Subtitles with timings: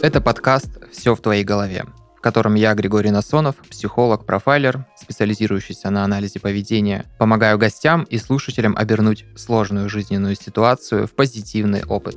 [0.00, 1.84] Это подкаст «Все в твоей голове»,
[2.16, 8.76] в котором я, Григорий Насонов, психолог, профайлер, специализирующийся на анализе поведения, помогаю гостям и слушателям
[8.76, 12.14] обернуть сложную жизненную ситуацию в позитивный опыт.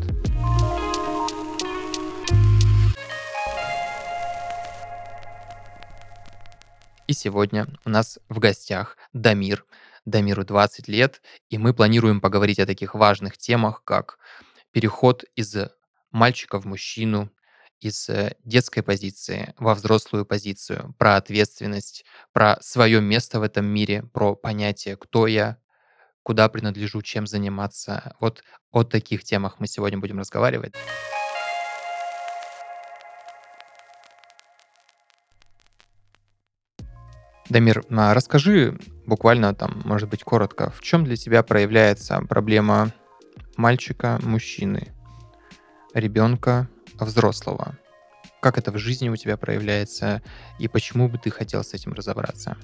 [7.07, 9.65] И сегодня у нас в гостях Дамир.
[10.05, 14.19] Дамиру 20 лет, и мы планируем поговорить о таких важных темах, как
[14.71, 15.55] переход из
[16.11, 17.31] мальчика в мужчину,
[17.81, 24.03] из э, детской позиции во взрослую позицию, про ответственность, про свое место в этом мире,
[24.13, 25.57] про понятие, кто я,
[26.23, 28.15] куда принадлежу, чем заниматься.
[28.19, 30.73] Вот о таких темах мы сегодня будем разговаривать.
[37.49, 42.93] Дамир, а расскажи буквально там, может быть, коротко, в чем для тебя проявляется проблема
[43.57, 44.93] мальчика, мужчины,
[45.93, 46.69] ребенка,
[47.05, 47.77] взрослого?
[48.41, 50.21] Как это в жизни у тебя проявляется
[50.59, 52.57] и почему бы ты хотел с этим разобраться?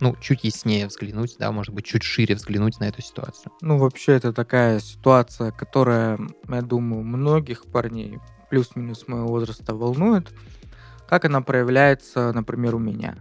[0.00, 3.52] Ну, чуть яснее взглянуть, да, может быть, чуть шире взглянуть на эту ситуацию.
[3.60, 8.18] Ну, вообще, это такая ситуация, которая, я думаю, многих парней
[8.50, 10.28] плюс-минус моего возраста волнует.
[11.08, 13.16] Как она проявляется, например, у меня?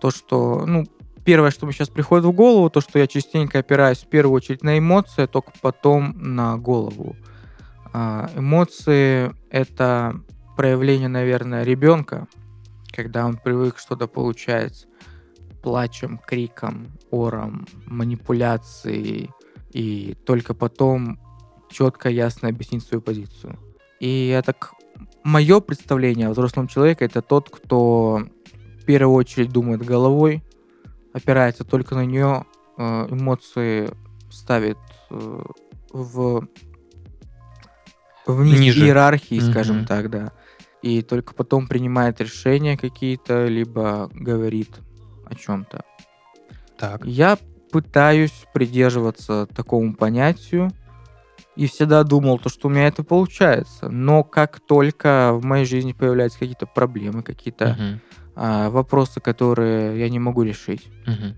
[0.00, 0.86] То, что, ну,
[1.24, 4.62] первое, что мне сейчас приходит в голову, то, что я частенько опираюсь в первую очередь
[4.62, 7.16] на эмоции, а только потом на голову.
[7.92, 10.20] А, эмоции— это
[10.56, 12.28] проявление, наверное, ребенка,
[12.92, 14.86] когда он привык что-то получать
[15.62, 19.30] плачем, криком, ором, манипуляцией,
[19.72, 21.18] и только потом
[21.70, 23.58] четко, ясно объяснить свою позицию.
[24.00, 24.72] И так...
[25.22, 28.22] Мое представление о взрослом человеке— это тот, кто
[28.80, 30.42] в первую очередь думает головой,
[31.12, 32.46] опирается только на нее,
[32.78, 33.90] э, эмоции
[34.30, 34.78] ставит
[35.10, 35.42] э,
[35.92, 36.48] в
[38.30, 38.86] вниз Ниже.
[38.86, 39.50] иерархии, mm-hmm.
[39.50, 40.32] скажем так, да.
[40.82, 44.70] И только потом принимает решения какие-то, либо говорит
[45.26, 45.84] о чем-то.
[46.78, 47.04] Так.
[47.04, 47.38] Я
[47.70, 50.70] пытаюсь придерживаться такому понятию
[51.56, 53.88] и всегда думал, то, что у меня это получается.
[53.88, 58.00] Но как только в моей жизни появляются какие-то проблемы, какие-то угу.
[58.36, 61.34] а, вопросы, которые я не могу решить, угу.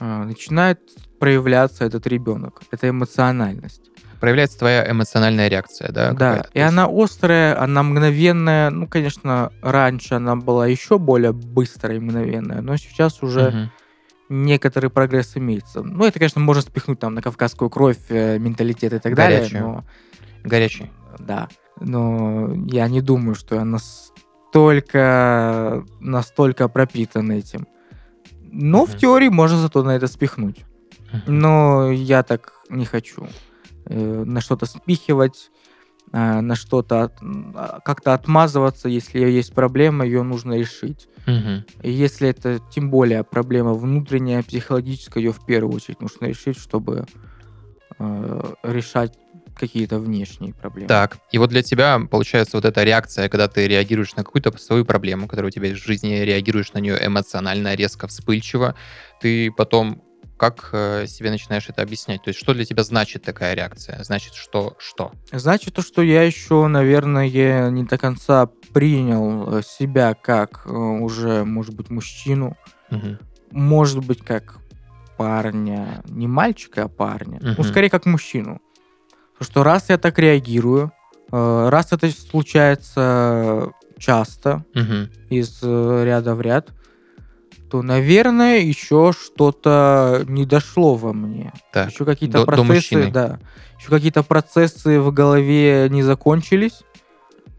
[0.00, 0.80] а, начинает
[1.18, 3.89] проявляться этот ребенок, это эмоциональность
[4.20, 6.12] проявляется твоя эмоциональная реакция, да?
[6.12, 8.70] Да, и она острая, она мгновенная.
[8.70, 13.70] Ну, конечно, раньше она была еще более быстрая и мгновенная, но сейчас уже угу.
[14.28, 15.82] некоторый прогресс имеется.
[15.82, 19.50] Ну, это, конечно, можно спихнуть там на кавказскую кровь, э, менталитет и так Горячую.
[19.50, 19.62] далее.
[19.62, 19.84] Но...
[20.44, 20.90] Горячий.
[21.18, 21.48] Да.
[21.80, 25.02] Но я не думаю, что я настолько,
[25.98, 27.66] настолько пропитан этим.
[28.52, 28.92] Но угу.
[28.92, 30.64] в теории можно зато на это спихнуть.
[31.26, 33.26] Но я так не хочу.
[33.90, 35.50] Э, на что-то спихивать,
[36.12, 37.10] э, на что-то
[37.54, 41.08] а, как-то отмазываться, если есть проблема, ее нужно решить.
[41.26, 41.82] Угу.
[41.82, 47.06] И если это тем более проблема внутренняя, психологическая, ее в первую очередь нужно решить, чтобы
[47.98, 49.18] э, решать
[49.56, 50.86] какие-то внешние проблемы.
[50.86, 54.84] Так, и вот для тебя получается вот эта реакция, когда ты реагируешь на какую-то свою
[54.84, 58.76] проблему, которая у тебя в жизни, реагируешь на нее эмоционально, резко, вспыльчиво,
[59.20, 60.00] ты потом
[60.40, 62.22] как э, себе начинаешь это объяснять?
[62.22, 64.02] То есть что для тебя значит такая реакция?
[64.02, 64.74] Значит, что?
[64.78, 65.12] Что?
[65.30, 67.28] Значит то, что я еще, наверное,
[67.70, 72.56] не до конца принял э, себя как э, уже, может быть, мужчину.
[72.90, 73.18] Угу.
[73.50, 74.56] Может быть, как
[75.18, 76.02] парня.
[76.08, 77.36] Не мальчика, а парня.
[77.36, 77.54] Угу.
[77.58, 78.62] Ну, скорее, как мужчину.
[79.34, 80.90] Потому что раз я так реагирую,
[81.30, 85.10] раз это случается часто, угу.
[85.28, 86.70] из ряда в ряд,
[87.70, 91.52] то, наверное, еще что-то не дошло во мне.
[91.72, 93.38] Так, еще какие-то процессы, да,
[93.78, 96.82] еще какие-то процессы в голове не закончились,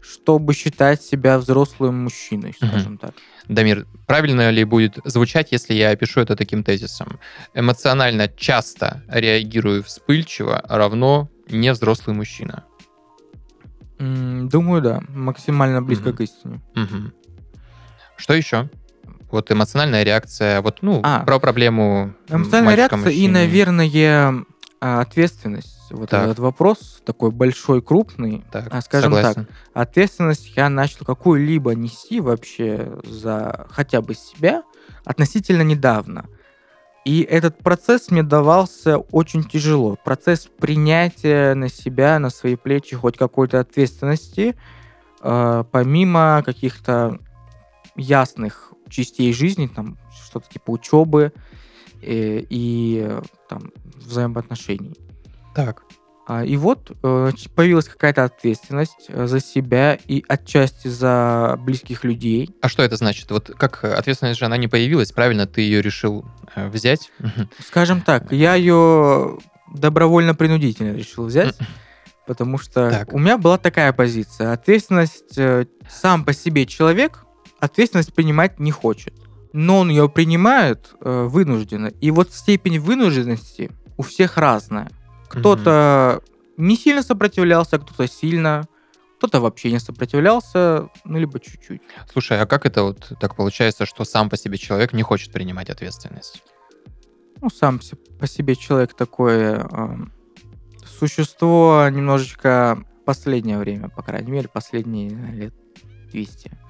[0.02, 2.98] чтобы считать себя взрослым мужчиной, скажем угу.
[2.98, 3.14] так.
[3.48, 7.18] Дамир, правильно ли будет звучать, если я опишу это таким тезисом?
[7.54, 12.64] Эмоционально часто реагирую вспыльчиво равно не взрослый мужчина.
[13.98, 15.00] Думаю, да.
[15.08, 16.18] Максимально близко угу.
[16.18, 16.60] к истине.
[16.76, 17.12] Угу.
[18.16, 18.68] Что еще?
[19.32, 23.24] Вот эмоциональная реакция, вот, ну, а, про проблему Эмоциональная реакция мужчины.
[23.24, 24.44] и, наверное,
[24.80, 25.78] а, ответственность.
[25.90, 26.24] Вот так.
[26.24, 28.44] этот вопрос такой большой, крупный.
[28.52, 29.46] Так, а, Скажем согласен.
[29.46, 34.62] так, ответственность я начал какую-либо нести вообще за хотя бы себя
[35.04, 36.26] относительно недавно.
[37.04, 39.96] И этот процесс мне давался очень тяжело.
[40.04, 44.56] Процесс принятия на себя, на свои плечи хоть какой-то ответственности,
[45.20, 47.18] э, помимо каких-то
[47.96, 51.32] ясных частей жизни, там что-то типа учебы
[52.00, 53.18] и, э, и
[53.48, 54.94] там взаимоотношений.
[55.54, 55.82] Так.
[56.26, 62.54] А, И вот э, появилась какая-то ответственность э, за себя и отчасти за близких людей.
[62.62, 63.30] А что это значит?
[63.30, 65.46] Вот как ответственность же она не появилась, правильно?
[65.46, 66.24] Ты ее решил
[66.54, 67.10] э, взять?
[67.66, 69.38] Скажем так, я ее
[69.74, 71.56] добровольно-принудительно решил взять,
[72.26, 73.12] потому что Так.
[73.12, 74.52] у меня была такая позиция.
[74.52, 77.24] Ответственность э, сам по себе человек
[77.62, 79.14] ответственность принимать не хочет.
[79.52, 81.86] Но он ее принимает э, вынужденно.
[81.86, 84.90] И вот степень вынужденности у всех разная.
[85.28, 86.22] Кто-то
[86.56, 88.66] не сильно сопротивлялся, кто-то сильно,
[89.18, 91.80] кто-то вообще не сопротивлялся, ну, либо чуть-чуть.
[92.12, 95.70] Слушай, а как это вот так получается, что сам по себе человек не хочет принимать
[95.70, 96.42] ответственность?
[97.40, 97.80] Ну, сам
[98.18, 99.96] по себе человек такое э,
[100.98, 105.54] существо немножечко последнее время, по крайней мере, последние лет
[106.10, 106.61] 200.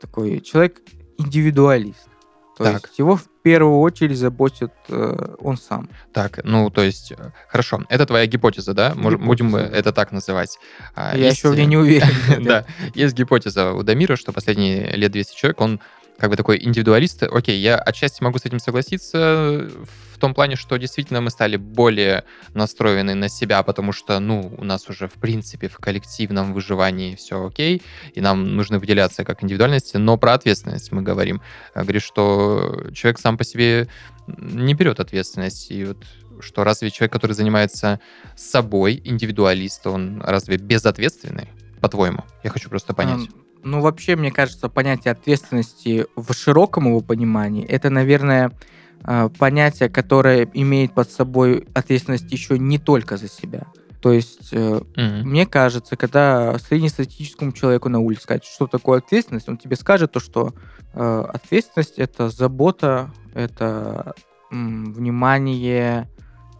[0.00, 0.80] Такой человек
[1.18, 2.08] индивидуалист.
[2.56, 2.82] То Так.
[2.86, 5.88] есть его в первую очередь заботит э, он сам.
[6.12, 8.92] Так, ну, то есть, э, хорошо, это твоя гипотеза, да?
[8.94, 10.58] Мож- Будем мы Гипотеза, это так называть.
[10.94, 12.08] А, Я есть, еще в ней э, не уверен.
[12.44, 15.80] Да, есть гипотеза у Дамира, что последние лет 200 человек, он
[16.20, 17.22] как бы такой индивидуалист.
[17.22, 19.70] Окей, я отчасти могу с этим согласиться
[20.12, 24.64] в том плане, что действительно мы стали более настроены на себя, потому что, ну, у
[24.64, 27.82] нас уже, в принципе, в коллективном выживании все окей,
[28.14, 31.40] и нам нужно выделяться как индивидуальности, но про ответственность мы говорим.
[31.74, 33.88] Говоришь, что человек сам по себе
[34.26, 36.04] не берет ответственность, и вот
[36.40, 37.98] что разве человек, который занимается
[38.36, 41.48] собой, индивидуалист, он разве безответственный,
[41.80, 42.24] по-твоему?
[42.44, 43.30] Я хочу просто понять.
[43.62, 48.52] Ну, вообще, мне кажется, понятие ответственности в широком его понимании, это, наверное,
[49.02, 53.66] а, понятие, которое имеет под собой ответственность еще не только за себя.
[54.00, 55.28] То есть, Мгм.
[55.28, 60.20] мне кажется, когда среднестатистическому человеку на улице сказать, что такое ответственность, он тебе скажет то,
[60.20, 60.54] что
[60.94, 64.14] э, ответственность это забота, это
[64.50, 66.08] м, внимание,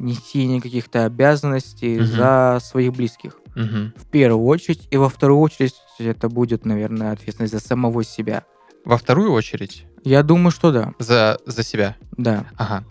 [0.00, 2.06] несение каких-то обязанностей Мгм.
[2.06, 3.92] за своих близких Мгм.
[3.96, 8.44] в первую очередь, и во вторую очередь это будет, наверное, ответственность за самого себя.
[8.84, 11.96] Во вторую очередь Я думаю, что да, за, за себя.
[12.16, 12.46] да.
[12.56, 12.84] Ага.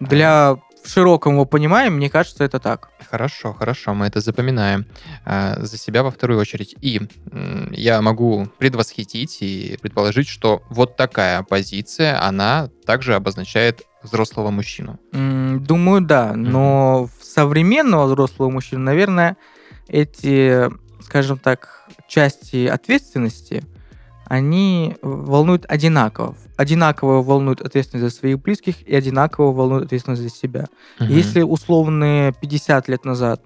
[0.00, 2.90] Для в широком его понимании, мне кажется, это так.
[3.08, 4.86] Хорошо, хорошо, мы это запоминаем.
[5.24, 6.74] А, за себя во вторую очередь.
[6.80, 7.00] И
[7.70, 14.98] я могу предвосхитить и предположить, что вот такая позиция, она также обозначает взрослого мужчину.
[15.12, 16.34] Думаю, да.
[16.34, 19.36] Но в современного взрослого мужчины, наверное,
[19.88, 20.70] эти,
[21.02, 23.64] скажем так, части ответственности,
[24.26, 26.36] они волнуют одинаково.
[26.56, 30.66] Одинаково волнуют ответственность за своих близких и одинаково волнуют ответственность за себя.
[30.98, 31.10] Мгм.
[31.10, 33.42] Если условные 50 лет назад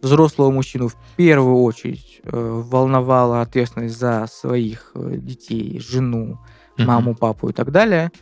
[0.00, 6.38] взрослого мужчину в первую очередь э, волновала ответственность за своих э, детей, жену,
[6.76, 8.12] маму, папу и так далее,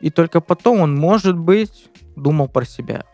[0.00, 3.04] и только потом он, может быть, думал про себя.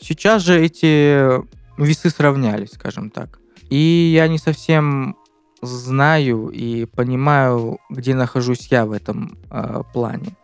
[0.00, 1.40] Сейчас же эти
[1.80, 3.38] весы сравнялись, скажем так.
[3.70, 5.16] И я не совсем
[5.60, 10.36] знаю и понимаю, где нахожусь я в этом э, плане.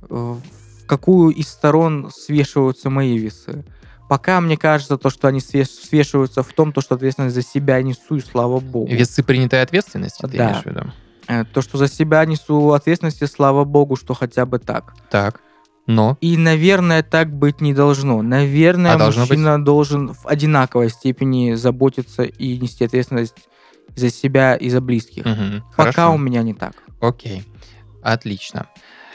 [0.00, 0.40] В
[0.86, 3.64] какую из сторон свешиваются мои весы.
[4.08, 7.80] Пока мне кажется, то, что они свеш- свешиваются в том, то, что ответственность за себя
[7.80, 8.92] несу, и слава богу.
[8.92, 10.50] Весы принятой ответственности, ты Да.
[10.50, 10.92] имеешь в виду?
[11.28, 14.94] Э, То, что за себя несу ответственность, и слава богу, что хотя бы так.
[15.10, 15.40] Так.
[15.86, 18.22] Но И, наверное, так быть не должно.
[18.22, 23.34] Наверное, А должно мужчина должен в одинаковой степени заботиться и нести ответственность
[23.96, 25.24] за себя и за близких.
[25.24, 25.64] Мгм.
[25.76, 26.14] Пока Хорошо.
[26.14, 26.74] у меня не так.
[27.00, 27.44] Окей,
[28.02, 28.66] отлично.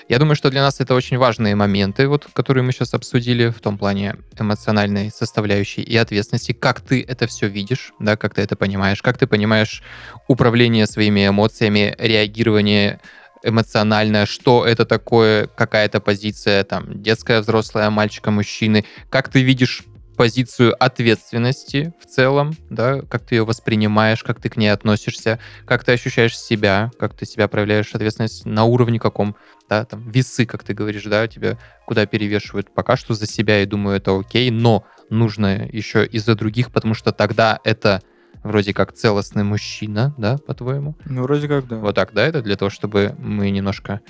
[0.09, 3.59] Я думаю, что для нас это очень важные моменты, вот, которые мы сейчас обсудили в
[3.59, 6.53] том плане эмоциональной составляющей и ответственности.
[6.53, 9.83] Как ты это все видишь, да, как ты это понимаешь, как ты понимаешь
[10.29, 13.01] управление своими эмоциями, реагирование
[13.43, 19.83] эмоциональное, что это такое, какая-то позиция, там, детская, взрослая, мальчика, мужчины, как ты видишь
[20.17, 25.83] позицию ответственности в целом, да, как ты ее воспринимаешь, как ты к ней относишься, как
[25.83, 29.35] ты ощущаешь себя, как ты себя проявляешь ответственность на уровне каком,
[29.69, 33.65] да, там, весы, как ты говоришь, да, тебя куда перевешивают пока что за себя, и
[33.65, 38.01] думаю, это окей, но нужно еще и за других, потому что тогда это
[38.43, 40.95] вроде как целостный мужчина, да, по-твоему?
[41.05, 41.77] Ну, вроде как да.
[41.77, 44.01] Вот так, да, это для того, чтобы мы немножко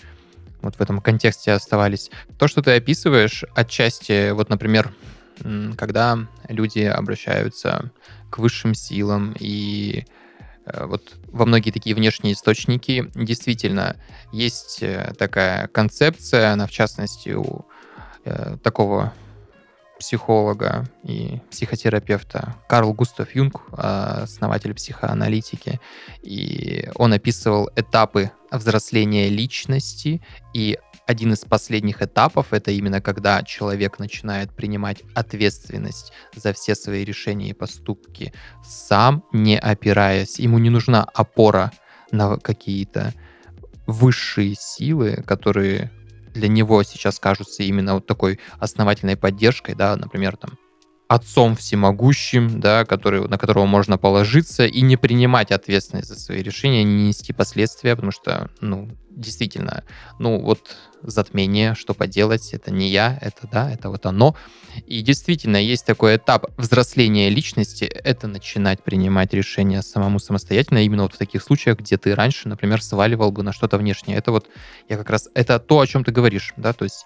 [0.61, 2.09] вот в этом контексте оставались.
[2.39, 4.91] То, что ты описываешь, отчасти, вот, например,
[5.77, 7.91] когда люди обращаются
[8.29, 10.05] к высшим силам и
[10.65, 13.09] э, вот во многие такие внешние источники.
[13.15, 13.95] Действительно
[14.31, 17.65] есть э, такая концепция, она в частности у
[18.25, 19.13] э, такого
[19.99, 22.55] психолога и психотерапевта.
[22.67, 25.79] Карл Густав Юнг, э, основатель психоаналитики,
[26.21, 30.21] и он описывал этапы взросления личности
[30.53, 37.05] и один из последних этапов это именно когда человек начинает принимать ответственность за все свои
[37.05, 38.33] решения и поступки
[38.63, 40.37] сам, не опираясь.
[40.37, 41.71] Ему не нужна опора
[42.11, 43.13] на какие-то
[43.87, 45.91] высшие силы, которые
[46.33, 50.57] для него сейчас кажутся именно вот такой основательной поддержкой, да, например, там,
[51.07, 56.83] отцом всемогущим, да, который, на которого можно положиться и не принимать ответственность за свои решения,
[56.83, 59.83] не нести последствия, потому что, ну, действительно,
[60.19, 64.35] ну, вот затмение, что поделать, это не я, это да, это вот оно.
[64.85, 71.13] И действительно, есть такой этап взросления личности, это начинать принимать решения самому самостоятельно, именно вот
[71.13, 74.17] в таких случаях, где ты раньше, например, сваливал бы на что-то внешнее.
[74.17, 74.47] Это вот,
[74.89, 77.05] я как раз, это то, о чем ты говоришь, да, то есть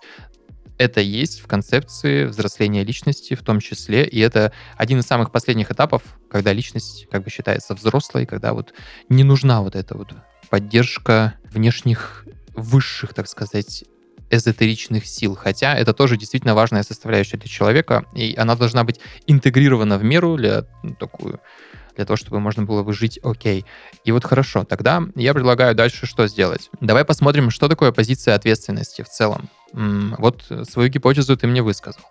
[0.77, 5.71] это есть в концепции взросления личности в том числе, и это один из самых последних
[5.71, 8.73] этапов, когда личность как бы считается взрослой, когда вот
[9.09, 10.13] не нужна вот эта вот
[10.49, 12.25] поддержка внешних
[12.55, 13.85] высших, так сказать,
[14.29, 15.35] эзотеричных сил.
[15.35, 20.37] Хотя это тоже действительно важная составляющая для человека, и она должна быть интегрирована в меру
[20.37, 21.39] для ну, такую
[21.95, 23.65] для того, чтобы можно было бы жить окей.
[24.05, 26.69] И вот хорошо, тогда я предлагаю дальше что сделать?
[26.79, 29.49] Давай посмотрим, что такое позиция ответственности в целом.
[29.73, 32.03] Вот свою гипотезу ты мне высказал.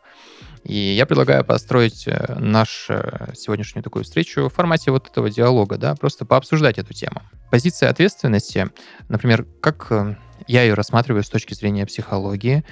[0.65, 5.79] И я предлагаю построить э, нашу э, сегодняшнюю такую встречу в формате вот этого диалога,
[5.79, 7.23] да, просто пообсуждать эту тему.
[7.51, 8.69] Позиция ответственности,
[9.09, 12.65] например, как э, я ее рассматриваю с точки зрения психологии,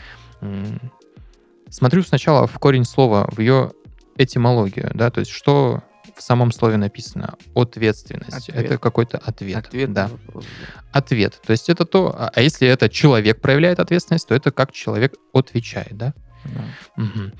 [1.71, 3.73] смотрю сначала в корень слова, в ее
[4.16, 5.83] этимологию, да, то есть что
[6.18, 8.48] в самом слове написано ответственность.
[8.48, 8.64] Ответ.
[8.64, 9.56] Это какой-то ответ.
[9.56, 10.08] Ответ да.
[10.08, 10.98] Вопрос, да.
[10.98, 11.40] Ответ.
[11.46, 15.14] То есть это то, а, а если это человек проявляет ответственность, то это как человек
[15.32, 16.14] отвечает, да?
[16.44, 17.02] Да.
[17.02, 17.32] Угу.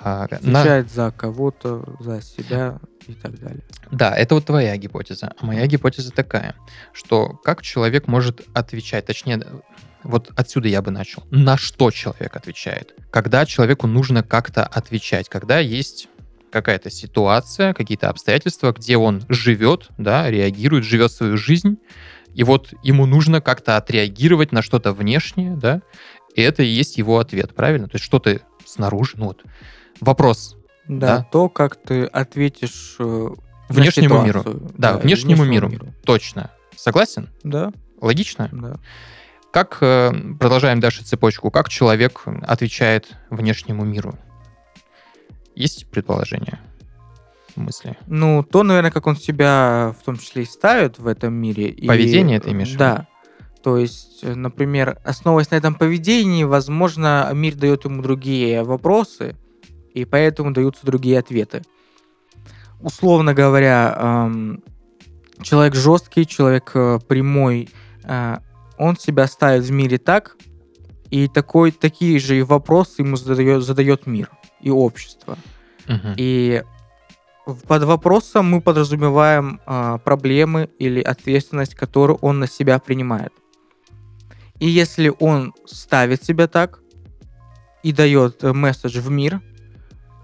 [0.00, 0.92] Отвечает на...
[0.92, 3.62] за кого-то, за себя и так далее.
[3.90, 5.32] Да, это вот твоя гипотеза.
[5.38, 6.54] А моя гипотеза такая,
[6.92, 9.42] что как человек может отвечать, точнее,
[10.02, 11.24] вот отсюда я бы начал.
[11.30, 12.94] На что человек отвечает?
[13.10, 16.08] Когда человеку нужно как-то отвечать, когда есть
[16.50, 21.78] какая-то ситуация, какие-то обстоятельства, где он живет, да, реагирует, живет свою жизнь,
[22.34, 25.82] и вот ему нужно как-то отреагировать на что-то внешнее, да,
[26.34, 27.88] и это и есть его ответ, правильно?
[27.88, 29.42] То есть что ты снаружи, ну вот,
[30.00, 30.56] вопрос.
[30.86, 31.26] Да, да?
[31.30, 33.28] то, как ты ответишь э,
[33.68, 34.42] внешнему миру.
[34.44, 35.68] Да, да внешнему, внешнему миру.
[35.68, 35.94] миру.
[36.04, 36.50] Точно.
[36.76, 37.30] Согласен?
[37.42, 37.72] Да.
[38.00, 38.48] Логично?
[38.52, 38.76] Да.
[39.50, 44.18] Как, э, продолжаем дальше цепочку, как человек отвечает внешнему миру?
[45.56, 46.60] Есть предположение?
[47.56, 47.96] мысли?
[48.06, 51.74] Ну, то, наверное, как он себя в том числе и ставит в этом мире.
[51.86, 53.06] Поведение и, ты имеешь Да.
[53.62, 59.34] То есть, э, например, основываясь на этом поведении, возможно, мир дает ему другие вопросы,
[59.92, 61.62] и поэтому даются другие ответы.
[62.80, 64.30] Условно говоря,
[65.42, 67.68] человек жесткий, человек э, прямой,
[68.04, 68.36] э,
[68.78, 70.36] он себя ставит в мире так,
[71.10, 75.38] и такой, такие же вопросы ему задает, задает мир и общество.
[75.88, 76.14] Угу.
[76.16, 76.62] И
[77.68, 83.32] под вопросом мы подразумеваем а, проблемы или ответственность, которую он на себя принимает.
[84.58, 86.80] И если он ставит себя так
[87.82, 89.40] и дает э, месседж в мир,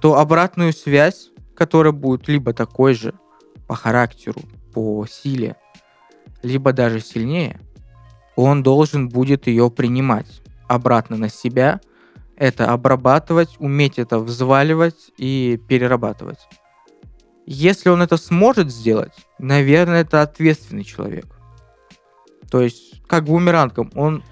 [0.01, 3.15] то обратную связь, которая будет либо такой же
[3.69, 4.41] по характеру,
[4.73, 5.57] по силе,
[6.43, 7.61] либо даже сильнее,
[8.35, 11.81] он должен будет ее принимать обратно на себя–
[12.43, 16.41] это обрабатывать, уметь это взваливать и перерабатывать.
[17.47, 21.27] Если он это сможет сделать, наверное, это ответственный человек.
[22.51, 24.25] То есть, как бумерангом, он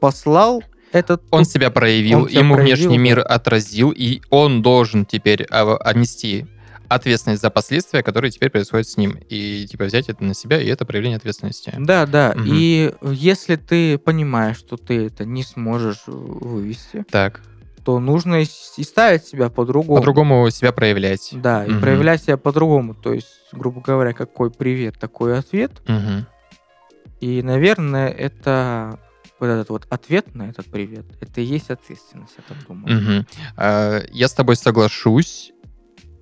[0.00, 1.24] послал этот...
[1.32, 6.46] Он себя проявил, он себя ему проявил, внешний мир отразил, и он должен теперь отнести
[6.88, 9.18] ответственность за последствия, которые теперь происходят с ним.
[9.28, 11.74] И типа взять это на себя, и это проявление ответственности.
[11.78, 12.34] Да, да.
[12.36, 12.44] Угу.
[12.46, 17.40] И если ты понимаешь, что ты это не сможешь вывести, так.
[17.84, 19.98] то нужно и ставить себя по-другому.
[19.98, 21.30] По-другому себя проявлять.
[21.32, 21.80] Да, и угу.
[21.80, 22.94] проявлять себя по-другому.
[22.94, 25.72] То есть, грубо говоря, какой привет, такой ответ.
[25.88, 26.26] Угу.
[27.20, 28.98] И, наверное, это
[29.38, 33.24] вот этот вот ответ на этот привет, это и есть ответственность, я так думаю.
[33.24, 33.26] Угу.
[34.12, 35.51] Я с тобой соглашусь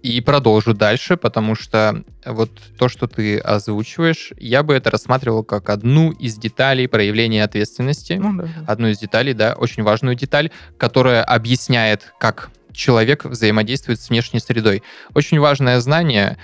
[0.02, 5.68] и продолжу дальше, потому что вот то, что ты озвучиваешь, я бы это рассматривал как
[5.68, 8.14] одну из деталей проявления ответственности.
[8.14, 8.48] Ну, да.
[8.66, 14.82] Одну из деталей, да, очень важную деталь, которая объясняет, как человек взаимодействует с внешней средой.
[15.14, 16.38] Очень важное знание,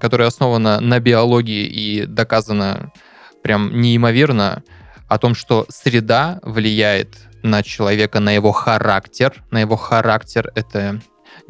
[0.00, 2.92] которое основано на биологии и доказано
[3.42, 4.62] прям неимоверно
[5.08, 9.42] о том, что среда влияет на человека, на его характер.
[9.50, 11.00] На его характер это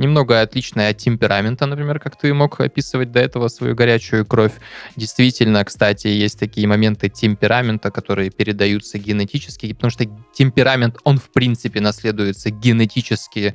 [0.01, 4.55] немного отличное от темперамента, например, как ты мог описывать до этого свою горячую кровь.
[4.97, 11.81] Действительно, кстати, есть такие моменты темперамента, которые передаются генетически, потому что темперамент, он в принципе
[11.81, 13.55] наследуется генетически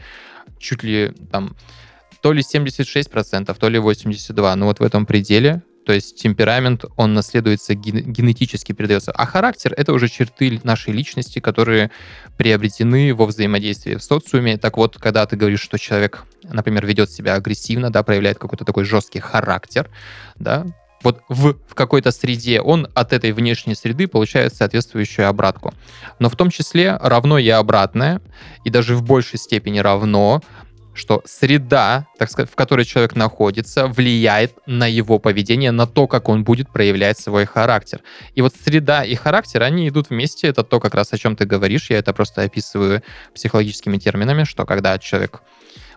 [0.59, 1.55] чуть ли там
[2.21, 4.55] то ли 76%, то ли 82%.
[4.55, 9.11] Ну вот в этом пределе то есть темперамент, он наследуется генетически, передается.
[9.11, 11.91] А характер— это уже черты нашей личности, которые
[12.37, 14.57] приобретены во взаимодействии в социуме.
[14.57, 18.83] Так вот, когда ты говоришь, что человек, например, ведет себя агрессивно, да, проявляет какой-то такой
[18.83, 19.89] жесткий характер,
[20.35, 20.65] да,
[21.03, 25.71] вот в, в какой-то среде он от этой внешней среды получает соответствующую обратку.
[26.17, 28.21] Но в том числе равно и обратное,
[28.63, 30.41] и даже в большей степени равно
[30.95, 36.29] что среда, так сказать, в которой человек находится, влияет на его поведение, на то, как
[36.29, 38.01] он будет проявлять свой характер.
[38.33, 40.47] И вот среда и характер, они идут вместе.
[40.47, 41.89] Это то, как раз о чем ты говоришь.
[41.89, 45.41] Я это просто описываю психологическими терминами, что когда человек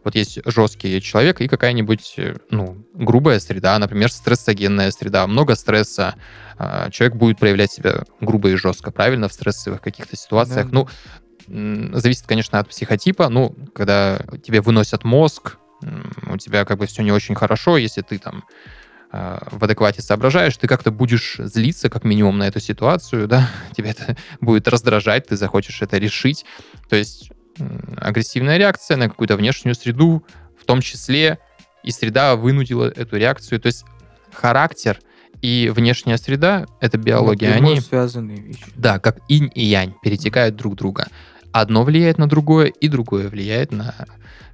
[0.04, 2.16] вот есть жесткий человек и какая-нибудь,
[2.50, 6.14] ну, грубая среда, например, стрессогенная среда, много стресса,
[6.56, 10.66] а, человек будет проявлять себя грубо и жестко, правильно, в стрессовых каких-то ситуациях.
[10.66, 10.72] Да.
[10.72, 10.88] Ну,
[11.48, 13.28] зависит, конечно, от психотипа.
[13.28, 15.56] Ну, когда тебе выносят мозг,
[16.26, 18.44] у тебя как бы все не очень хорошо, если ты там
[19.10, 23.90] а, в адеквате соображаешь, ты как-то будешь злиться как минимум на эту ситуацию, да, тебя
[23.90, 26.44] это будет раздражать, ты захочешь это решить.
[26.88, 27.30] То есть
[27.96, 30.24] агрессивная реакция на какую-то внешнюю среду,
[30.60, 31.38] в том числе
[31.82, 33.60] и среда вынудила эту реакцию.
[33.60, 33.84] То есть
[34.32, 34.98] характер
[35.40, 37.80] и внешняя среда, это биология, они...
[37.80, 38.64] связанные вещи.
[38.74, 41.08] Да, как инь и янь, перетекают друг друга
[41.52, 43.94] одно влияет на другое, и другое влияет на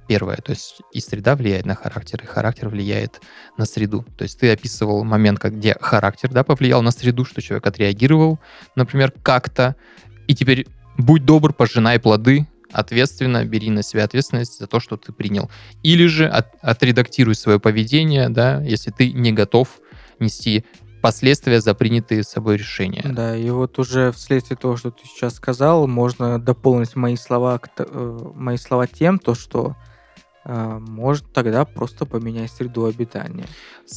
[0.07, 0.37] первое.
[0.37, 3.21] То есть и среда влияет на характер, и характер влияет
[3.57, 4.05] на среду.
[4.17, 8.39] То есть ты описывал момент, где характер да, повлиял на среду, что человек отреагировал,
[8.75, 9.75] например, как-то,
[10.27, 15.11] и теперь будь добр, пожинай плоды, ответственно, бери на себя ответственность за то, что ты
[15.11, 15.49] принял.
[15.83, 19.79] Или же от, отредактируй свое поведение, да, если ты не готов
[20.19, 20.65] нести
[21.05, 23.03] последствия за принятые собой решения.
[23.05, 28.19] Да, и вот уже вследствие того, что ты сейчас сказал, можно дополнить мои слова, э,
[28.33, 29.75] мои слова тем, то, что
[30.45, 33.45] э, может тогда просто поменять среду обитания.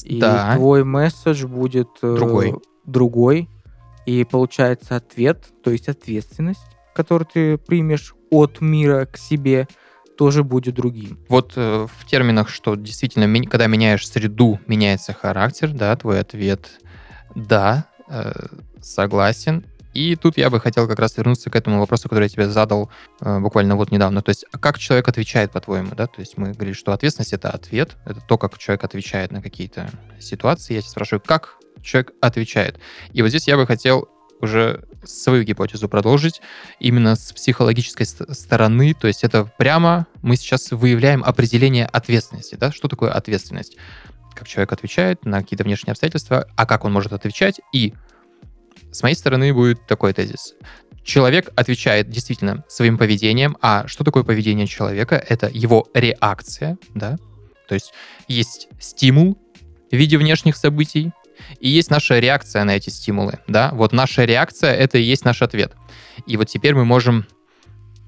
[0.04, 0.56] И да.
[0.56, 2.56] твой месседж будет э, другой.
[2.84, 3.48] другой.
[4.04, 6.60] И получается ответ, то есть ответственность,
[6.94, 9.66] которую ты примешь от мира к себе,
[10.18, 11.18] тоже будет другим.
[11.30, 16.80] Вот э, в терминах, что действительно, когда меняешь среду, меняется характер, да, твой ответ
[17.38, 18.32] да, э,
[18.80, 19.64] согласен.
[19.94, 22.90] И тут я бы хотел как раз вернуться к этому вопросу, который я тебе задал
[23.20, 24.22] э, буквально вот недавно.
[24.22, 26.06] То есть, а как человек отвечает, по-твоему, да?
[26.06, 29.90] То есть мы говорили, что ответственность— это ответ, это то, как человек отвечает на какие-то
[30.20, 30.74] ситуации.
[30.74, 32.78] Я тебя спрашиваю, как человек отвечает?
[33.12, 34.08] И вот здесь я бы хотел
[34.40, 36.40] уже свою гипотезу продолжить
[36.80, 38.94] именно с психологической стороны.
[38.94, 42.56] То есть это прямо мы сейчас выявляем определение ответственности.
[42.56, 42.72] Да?
[42.72, 43.76] Что такое ответственность?
[44.38, 47.60] Как человек отвечает на какие-то внешние обстоятельства, а как он может отвечать.
[47.72, 47.92] И
[48.92, 50.54] с моей стороны будет такой тезис.
[51.02, 53.56] Человек отвечает действительно своим поведением.
[53.60, 55.16] А что такое поведение человека?
[55.16, 57.18] Это его реакция, да?
[57.66, 57.92] То есть
[58.28, 59.38] есть стимул
[59.90, 61.12] в виде внешних событий,
[61.60, 63.70] и есть наша реакция на эти стимулы, да?
[63.72, 65.72] Вот наша реакция— это и есть наш ответ.
[66.26, 67.26] И вот теперь мы можем...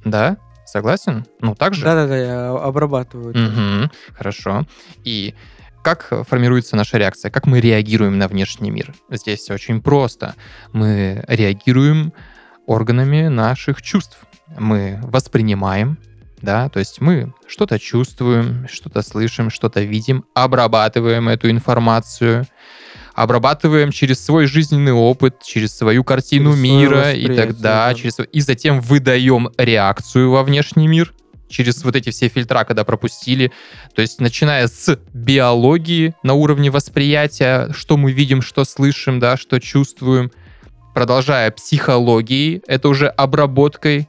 [0.05, 0.37] Да?
[0.67, 1.27] Согласен?
[1.41, 1.85] Ну, так же?
[1.85, 3.31] Да-да-да, я обрабатываю.
[3.31, 4.67] Угу, хорошо.
[5.05, 5.35] И
[5.83, 7.31] как формируется наша реакция?
[7.31, 8.95] Как мы реагируем на внешний мир?
[9.11, 10.35] Здесь все очень просто.
[10.73, 12.13] Мы реагируем
[12.67, 14.19] органами наших чувств.
[14.59, 15.99] Мы воспринимаем,
[16.43, 22.47] да, то есть мы что-то чувствуем, что-то слышим, что-то видим, обрабатываем эту информацию,
[23.15, 27.95] обрабатываем через свой жизненный опыт, через свою картину через мира и тогда, да.
[27.95, 31.13] через и затем выдаем реакцию во внешний мир,
[31.51, 33.53] через вот эти все фильтра, когда пропустили.
[33.95, 39.61] То есть начиная с биологии на уровне восприятия, что мы видим, что слышим, да, что
[39.61, 40.31] чувствуем,
[40.95, 44.09] продолжая психологией, это уже обработкой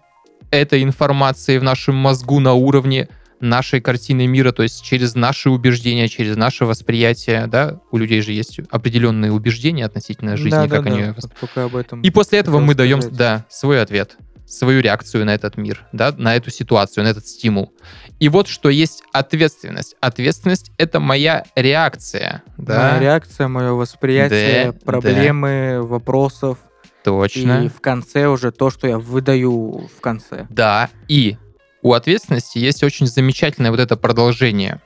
[0.51, 3.07] этой информации в нашем мозгу на уровне
[3.39, 8.33] нашей картины мира, то есть через наши убеждения, через наше восприятие, да, у людей же
[8.33, 11.01] есть определенные убеждения относительно жизни, да, как да, они...
[11.01, 11.15] Да.
[11.41, 14.15] Вот об этом И после этого мы даем, да, свой ответ
[14.51, 17.73] свою реакцию на этот мир, да, на эту ситуацию, на этот стимул.
[18.19, 19.95] И вот что есть ответственность.
[20.01, 22.43] Ответственность— это моя реакция.
[22.57, 22.89] Да?
[22.89, 25.81] Моя реакция, мое восприятие, да, проблемы, да.
[25.83, 26.57] вопросов.
[27.03, 27.65] Точно.
[27.65, 30.45] И в конце уже то, что я выдаю в конце.
[30.49, 31.37] Да, и
[31.81, 34.81] у ответственности есть очень замечательное вот это продолжение.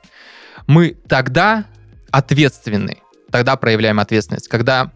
[0.67, 1.65] Мы тогда
[2.11, 2.99] ответственны,
[3.31, 4.91] тогда проявляем ответственность, когда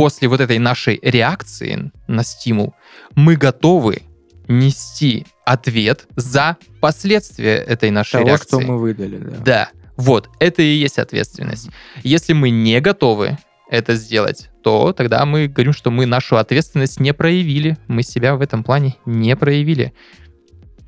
[0.00, 2.74] после вот этой нашей реакции на стимул
[3.16, 4.00] мы готовы
[4.48, 8.48] нести ответ за последствия этой нашей Того, реакции.
[8.48, 9.36] что мы выдали, да.
[9.44, 11.68] Да, вот, это и есть ответственность.
[12.02, 13.36] Если мы не готовы
[13.70, 18.40] это сделать, то тогда мы говорим, что мы нашу ответственность не проявили, мы себя в
[18.40, 19.92] этом плане не проявили.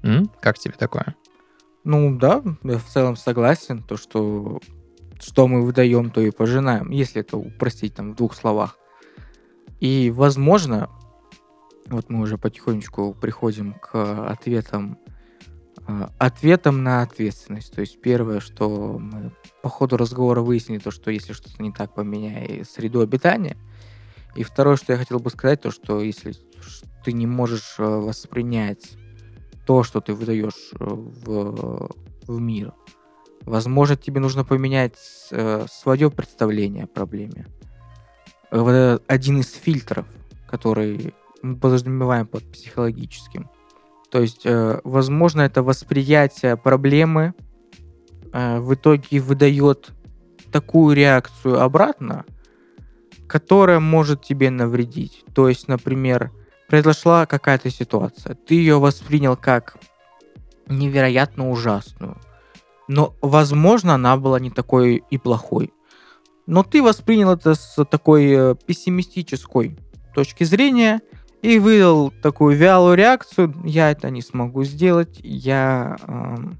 [0.02, 0.30] М?
[0.40, 1.14] Как тебе такое?
[1.84, 4.58] Ну да, я в целом согласен, то что
[5.20, 8.78] что мы выдаем, то и пожинаем, если это упростить там в двух словах.
[9.82, 10.90] И, возможно,
[11.88, 14.96] вот мы уже потихонечку приходим к ответам,
[15.88, 17.74] э, ответам на ответственность.
[17.74, 21.96] То есть первое, что мы по ходу разговора выяснили, то, что если что-то не так,
[21.96, 23.56] поменяй среду обитания.
[24.36, 26.34] И второе, что я хотел бы сказать, то, что если
[27.04, 28.92] ты не можешь э, воспринять
[29.66, 31.90] то, что ты выдаешь э, в,
[32.28, 32.72] в мир,
[33.40, 34.94] возможно, тебе нужно поменять
[35.32, 37.48] э, свое представление о проблеме.
[38.52, 40.04] Э, один из фильтров,
[40.46, 43.48] который мы подразумеваем под психологическим.
[44.10, 47.32] То есть, э, возможно, это восприятие проблемы
[48.32, 49.92] э, в итоге выдает
[50.52, 52.26] такую реакцию обратно,
[53.26, 55.24] которая может тебе навредить.
[55.34, 56.30] То есть, например,
[56.68, 59.76] произошла какая-то ситуация, ты ее воспринял как
[60.66, 62.18] невероятно ужасную,
[62.86, 65.72] но, возможно, она была не такой и плохой.
[66.52, 69.78] Но ты воспринял это с такой э, пессимистической
[70.14, 71.00] точки зрения
[71.40, 73.54] и выдал такую вялую реакцию.
[73.64, 76.58] Я это не смогу сделать, я эм,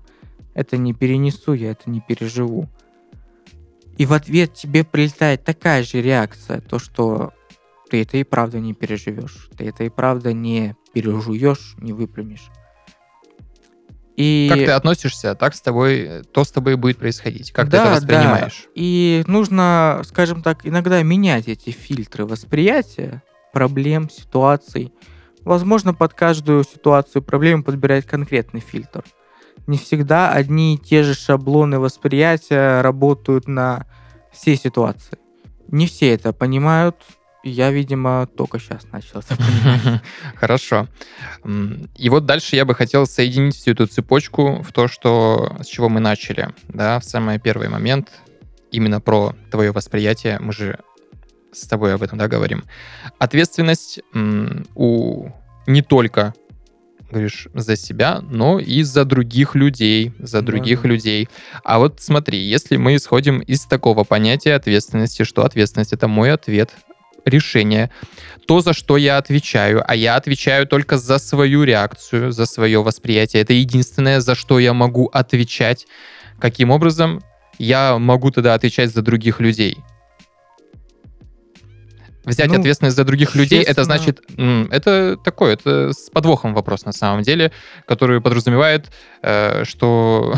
[0.55, 2.71] это не перенесу, я это не переживу.
[3.99, 7.35] И в ответ тебе прилетает такая же реакция, то что
[7.91, 12.49] ты это и правда не переживешь, ты это и правда не пережуешь, не выплюнешь.
[14.16, 14.48] И...
[14.51, 17.53] Как ты относишься, так с тобой, то с тобой и будет происходить.
[17.53, 17.96] Как ты Да, это да.
[17.96, 18.68] воспринимаешь?
[18.75, 23.22] И нужно, скажем так, иногда менять эти фильтры восприятия
[23.53, 24.92] проблем, ситуаций.
[25.42, 29.05] Возможно, под каждую ситуацию проблему подбирать конкретный фильтр.
[29.66, 33.87] Не всегда одни и те же шаблоны восприятия работают на
[34.33, 35.18] все ситуации.
[35.68, 36.96] Не все это понимают.
[37.45, 40.03] Я, видимо, только сейчас начал это понимать.
[40.37, 40.89] Хорошо.
[41.97, 45.89] И вот дальше я бы хотел соединить всю эту цепочку в то, что с чего
[45.89, 48.11] мы начали, да, в самый первый момент,
[48.71, 50.79] именно про твое восприятие, мы же
[51.53, 52.65] с тобой об этом, да, говорим.
[53.19, 54.01] Ответственность
[54.75, 55.29] у
[55.67, 56.35] не только
[57.11, 60.89] говоришь, за себя, но и за других людей, за других да.
[60.89, 61.29] людей.
[61.63, 66.71] А вот смотри, если мы исходим из такого понятия ответственности, что ответственность— это мой ответ,
[67.25, 67.91] решение,
[68.47, 73.43] то, за что я отвечаю, а я отвечаю только за свою реакцию, за свое восприятие.
[73.43, 75.87] Это единственное, за что я могу отвечать.
[76.39, 77.23] Каким образом
[77.59, 79.79] я могу тогда отвечать за других людей?
[82.25, 84.21] Взять Ну, ответственность за других людей, это значит,
[84.71, 87.51] это такой, это с подвохом вопрос на самом деле,
[87.85, 90.37] который подразумевает, э, что,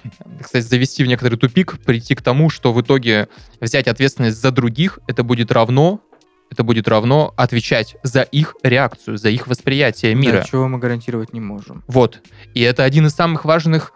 [0.42, 3.28] кстати, завести в некоторый тупик, прийти к тому, что в итоге
[3.60, 6.00] взять ответственность за других, это будет равно,
[6.50, 10.38] это будет равно отвечать за их реакцию, за их восприятие мира.
[10.38, 11.84] Да, чего мы гарантировать не можем.
[11.86, 12.20] Вот.
[12.54, 13.92] И это один из самых важных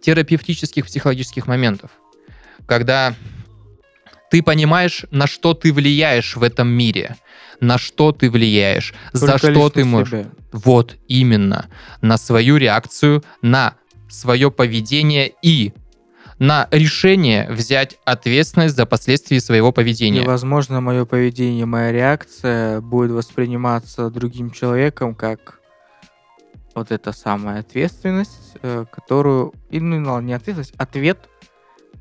[0.00, 1.90] терапевтических психологических моментов.
[2.66, 3.14] Когда
[4.30, 7.16] ты понимаешь, на что ты влияешь в этом мире,
[7.60, 10.08] на что ты влияешь, за Только что лишь ты можешь.
[10.08, 10.30] себя.
[10.52, 11.66] Вот именно.
[12.00, 13.74] На свою реакцию, на
[14.08, 15.72] свое поведение и
[16.42, 20.22] на решение взять ответственность за последствия своего И, поведения.
[20.22, 25.60] возможно, мое поведение, моя реакция будет восприниматься другим человеком как
[26.74, 31.28] вот эта самая ответственность, э, которую, и, ну, не ответственность, ответ,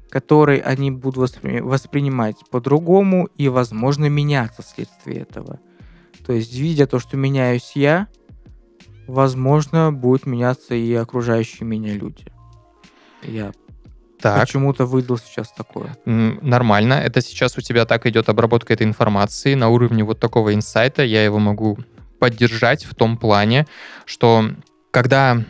[0.10, 5.60] который они будут воспри- воспринимать по-другому и, возможно, меняться вследствие этого.
[6.26, 8.08] То есть, видя то, что меняюсь я,
[9.06, 12.26] возможно, будут меняться и окружающие меня люди.
[13.22, 13.52] Я
[14.22, 14.42] Так.
[14.42, 15.96] почему-то выдал сейчас такое.
[16.06, 16.94] Нормально.
[16.94, 21.04] Это сейчас у тебя так идет обработка этой информации на уровне вот такого инсайта.
[21.04, 21.78] Я его могу
[22.20, 23.68] поддержать в том плане,
[24.06, 24.46] что
[24.92, 25.42] когда...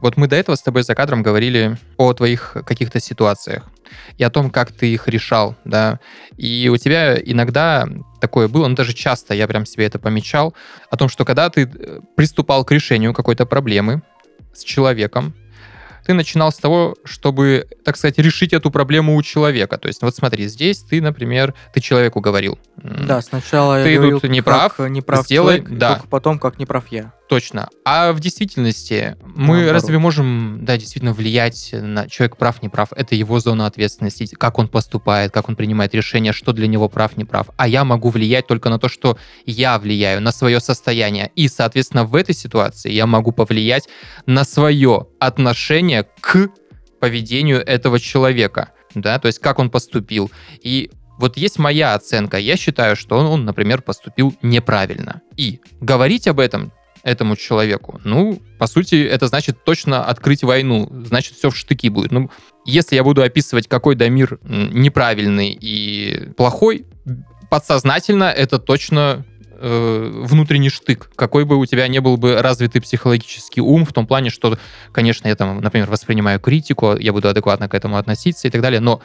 [0.00, 3.68] Вот мы до этого с тобой за кадром говорили о твоих каких-то ситуациях
[4.16, 5.98] и о том, как ты их решал, да.
[6.36, 7.88] И у тебя иногда
[8.20, 10.54] такое было, ну даже часто, я прям себе это помечал,
[10.90, 14.02] о том, что когда ты э, приступал к решению какой-то проблемы
[14.54, 15.34] с человеком,
[16.08, 19.76] ты начинал с того, чтобы, так сказать, решить эту проблему у человека.
[19.76, 22.58] То есть, вот смотри, здесь ты, например, ты человеку говорил.
[22.78, 25.96] Да, сначала Ты я говорил, тут не как прав, не прав сделай- человек, да.
[25.96, 27.12] только потом, как не прав я.
[27.28, 27.68] Точно.
[27.84, 29.72] А в действительности мы Наоборот.
[29.72, 32.88] разве можем, да, действительно влиять на человек прав, не прав?
[32.96, 37.18] Это его зона ответственности, как он поступает, как он принимает решения, что для него прав,
[37.18, 37.50] не прав.
[37.58, 41.30] А я могу влиять только на то, что я влияю на свое состояние.
[41.34, 43.88] И, соответственно, в этой ситуации я могу повлиять
[44.24, 46.48] на свое отношение к
[46.98, 48.70] поведению этого человека.
[48.94, 50.30] Да, то есть как он поступил.
[50.62, 52.38] И вот есть моя оценка.
[52.38, 55.20] Я считаю, что он, он, например, поступил неправильно.
[55.36, 58.00] И говорить об этом этому человеку.
[58.04, 60.88] Ну, по сути, это значит точно открыть войну.
[61.06, 62.12] Значит, все в штыки будет.
[62.12, 62.30] Ну,
[62.64, 66.84] если я буду описывать, какой Дамир неправильный и плохой,
[67.50, 69.24] подсознательно это точно
[69.58, 71.10] э, внутренний штык.
[71.16, 74.58] Какой бы у тебя не был бы развитый психологический ум, в том плане, что,
[74.92, 78.80] конечно, я там, например, воспринимаю критику, я буду адекватно к этому относиться и так далее,
[78.80, 79.00] но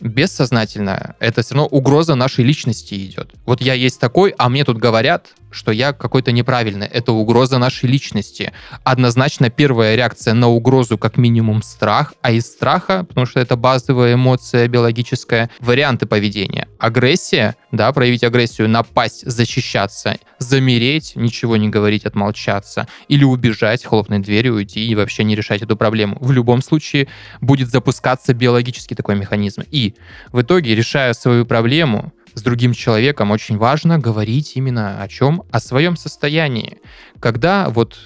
[0.00, 3.32] бессознательно это все равно угроза нашей личности идет.
[3.44, 6.86] Вот я есть такой, а мне тут говорят, что я какой-то неправильный.
[6.86, 8.52] Это угроза нашей личности.
[8.84, 14.14] Однозначно первая реакция на угрозу как минимум страх, а из страха, потому что это базовая
[14.14, 16.68] эмоция биологическая, варианты поведения.
[16.78, 24.54] Агрессия, да, проявить агрессию, напасть, защищаться, замереть, ничего не говорить, отмолчаться, или убежать, хлопнуть дверью,
[24.54, 26.18] уйти и вообще не решать эту проблему.
[26.20, 27.08] В любом случае
[27.40, 29.62] будет запускаться биологический такой механизм.
[29.70, 29.94] И
[30.32, 35.42] в итоге, решая свою проблему, с другим человеком очень важно говорить именно о чем?
[35.50, 36.78] О своем состоянии.
[37.18, 37.98] Когда вот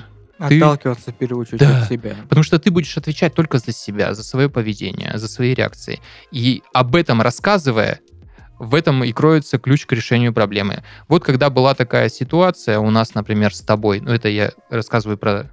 [0.48, 1.82] ты- Отталкиваться в первую очередь Да.
[1.82, 2.14] от себя.
[2.28, 6.00] Потому что ты будешь отвечать только за себя, за свое поведение, за свои реакции.
[6.30, 7.98] И об этом рассказывая,
[8.60, 10.84] в этом и кроется ключ к решению проблемы.
[11.08, 15.50] Вот когда была такая ситуация у нас, например, с тобой, ну это я рассказываю про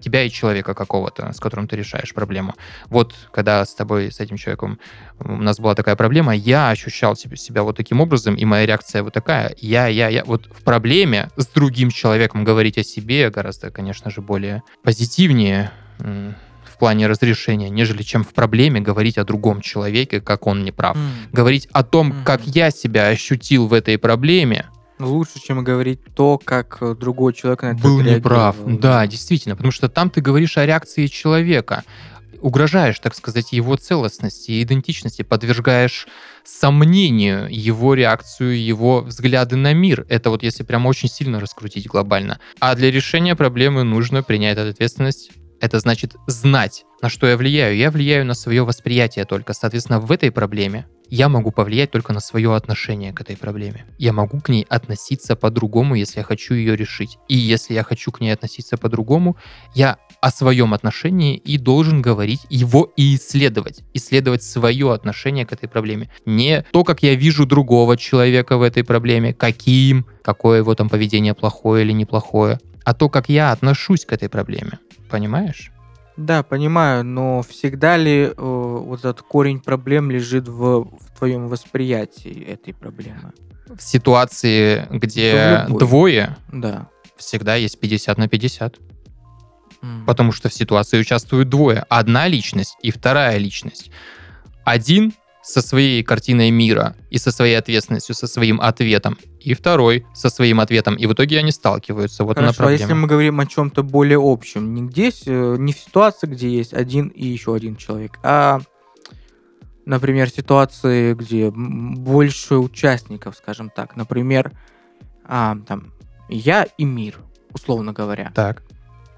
[0.00, 2.54] тебя и человека какого-то, с которым ты решаешь проблему.
[2.88, 4.78] Вот когда с тобой, с этим человеком
[5.20, 9.02] у нас была такая проблема, я ощущал себя, себя вот таким образом, и моя реакция
[9.02, 9.54] вот такая.
[9.58, 10.24] Я, я, я.
[10.24, 16.78] Вот в проблеме с другим человеком говорить о себе гораздо, конечно же, более позитивнее в
[16.78, 20.96] плане разрешения, нежели чем в проблеме говорить о другом человеке, как он не прав.
[20.96, 21.10] М.
[21.30, 22.24] Говорить о том, Мгм.
[22.24, 24.66] как я себя ощутил в этой проблеме,
[25.00, 28.56] Лучше, чем говорить то, как э, другой человек на это был неправ.
[28.66, 31.84] Да, действительно, потому что там ты говоришь о реакции человека,
[32.40, 36.06] угрожаешь, так сказать, его целостности и идентичности, подвергаешь
[36.44, 40.06] сомнению его реакцию, его взгляды на мир.
[40.08, 42.40] Это вот если прям очень сильно раскрутить глобально.
[42.58, 45.30] А для решения проблемы нужно принять ответственность.
[45.60, 47.76] Это значит знать, на что я влияю.
[47.76, 49.52] Я влияю на свое восприятие только.
[49.52, 53.84] Соответственно, в этой проблеме я могу повлиять только на свое отношение к этой проблеме.
[53.98, 57.18] Я могу к ней относиться по-другому, если я хочу ее решить.
[57.28, 59.36] И если я хочу к ней относиться по-другому,
[59.74, 63.80] я о своем отношении и должен говорить его и исследовать.
[63.92, 66.10] Исследовать свое отношение к этой проблеме.
[66.26, 71.34] Не то, как я вижу другого человека в этой проблеме, каким, какое его там поведение
[71.34, 74.78] плохое или неплохое, а то, как я отношусь к этой проблеме.
[75.10, 75.72] Понимаешь?
[76.20, 82.44] Да, понимаю, но всегда ли э, вот этот корень проблем лежит в, в твоем восприятии
[82.44, 83.32] этой проблемы?
[83.66, 86.88] В ситуации, где в двое, Да.
[87.16, 88.76] всегда есть 50 на 50.
[89.80, 90.04] М.
[90.04, 91.86] Потому что в ситуации участвуют двое.
[91.88, 93.90] Одна личность и вторая личность.
[94.64, 100.30] Один со своей картиной мира и со своей ответственностью, со своим ответом, и второй со
[100.30, 100.94] своим ответом.
[100.96, 102.24] И в итоге они сталкиваются.
[102.24, 102.80] Вот она Хорошо, а проблема.
[102.80, 106.74] если мы говорим о чем-то более общем, не здесь, э, не в ситуации, где есть
[106.74, 108.60] один и еще один человек, а,
[109.86, 113.96] например, ситуации, где больше участников, скажем так.
[113.96, 114.52] Например,
[115.24, 115.92] а, там,
[116.28, 117.18] я и мир,
[117.52, 118.32] условно говоря.
[118.34, 118.62] Так.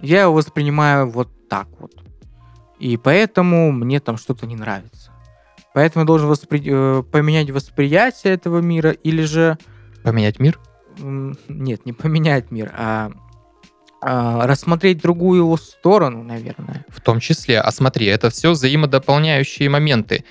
[0.01, 1.93] Я его воспринимаю вот так вот.
[2.79, 5.13] И поэтому мне там что-то не нравится.
[5.75, 9.59] Поэтому я должен воспри- э, поменять восприятие этого мира или же
[10.03, 10.59] Поменять мир?
[10.99, 13.11] Нет, не поменять мир, а,
[14.03, 16.85] а рассмотреть другую его сторону, наверное.
[16.89, 17.61] В том числе.
[17.61, 20.25] А смотри, это все взаимодополняющие моменты.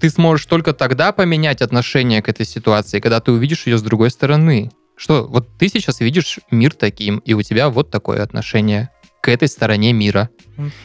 [0.00, 4.10] Ты сможешь только тогда поменять отношение к этой ситуации, когда ты увидишь ее с другой
[4.10, 4.70] стороны.
[4.96, 9.48] Что, вот ты сейчас видишь мир таким, и у тебя вот такое отношение к этой
[9.48, 10.30] стороне мира.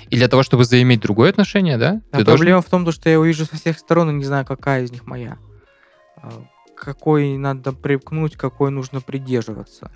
[0.10, 2.92] И для того, чтобы заиметь другое отношение, да, А ты должен проблема в том, то,
[2.92, 5.38] что я увижу со всех сторон и не знаю, какая из них моя.
[6.82, 9.92] Какой надо привкнуть, какой нужно придерживаться.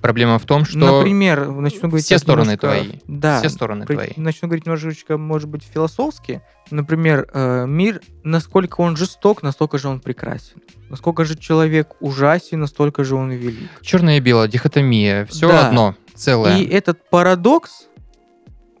[0.00, 2.92] Проблема в том, что Например, начну говорить все стороны немножко- твои.
[3.06, 3.40] Да.
[3.40, 4.08] все стороны при- твои.
[4.16, 6.40] Начну говорить немножечко, может быть, философски.
[6.70, 10.62] Например, э, мир, насколько он жесток, настолько же он прекрасен.
[10.88, 13.68] Насколько же человек ужасен, настолько же он велик.
[13.82, 15.66] Черное и белое, дихотомия, все Да.
[15.68, 16.56] одно, целое.
[16.56, 17.88] И этот парадокс,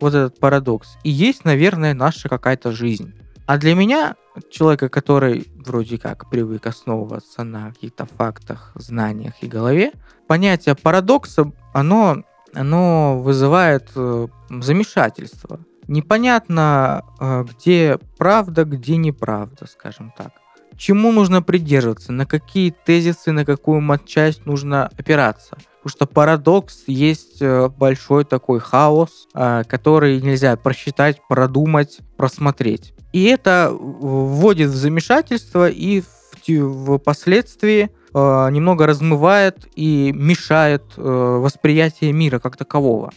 [0.00, 3.12] вот этот парадокс, и есть, наверное, наша какая-то жизнь.
[3.44, 4.14] А для меня,
[4.50, 9.92] человека, который вроде как привык основываться на каких-то фактах, знаниях и голове,
[10.26, 12.24] понятие парадокса, оно
[12.54, 15.60] оно вызывает э, замешательство.
[15.86, 20.32] Непонятно, э, где правда, где неправда, скажем так.
[20.76, 25.56] Чему нужно придерживаться, на какие тезисы, на какую матчасть нужно опираться.
[25.82, 32.94] Потому что парадокс есть э, большой такой хаос, который нельзя просчитать, продумать, просмотреть.
[33.12, 36.02] И это вводит в замешательство и
[36.42, 43.12] впоследствии э, немного размывает и мешает восприятие мира как такового.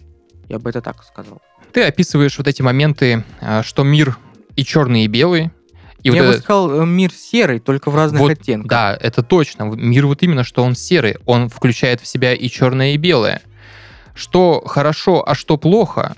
[0.49, 1.41] Я бы это так сказал.
[1.71, 3.23] Ты описываешь вот эти моменты,
[3.63, 4.17] что мир
[4.55, 5.51] и черный, и белый,
[6.03, 6.43] и Я вот бы это...
[6.43, 8.69] сказал, мир серый, только в разных вот, оттенках.
[8.69, 9.63] Да, это точно.
[9.63, 11.15] Мир вот именно, что он серый.
[11.25, 13.41] Он включает в себя и черное, и белое.
[14.13, 16.15] Что хорошо, а что плохо?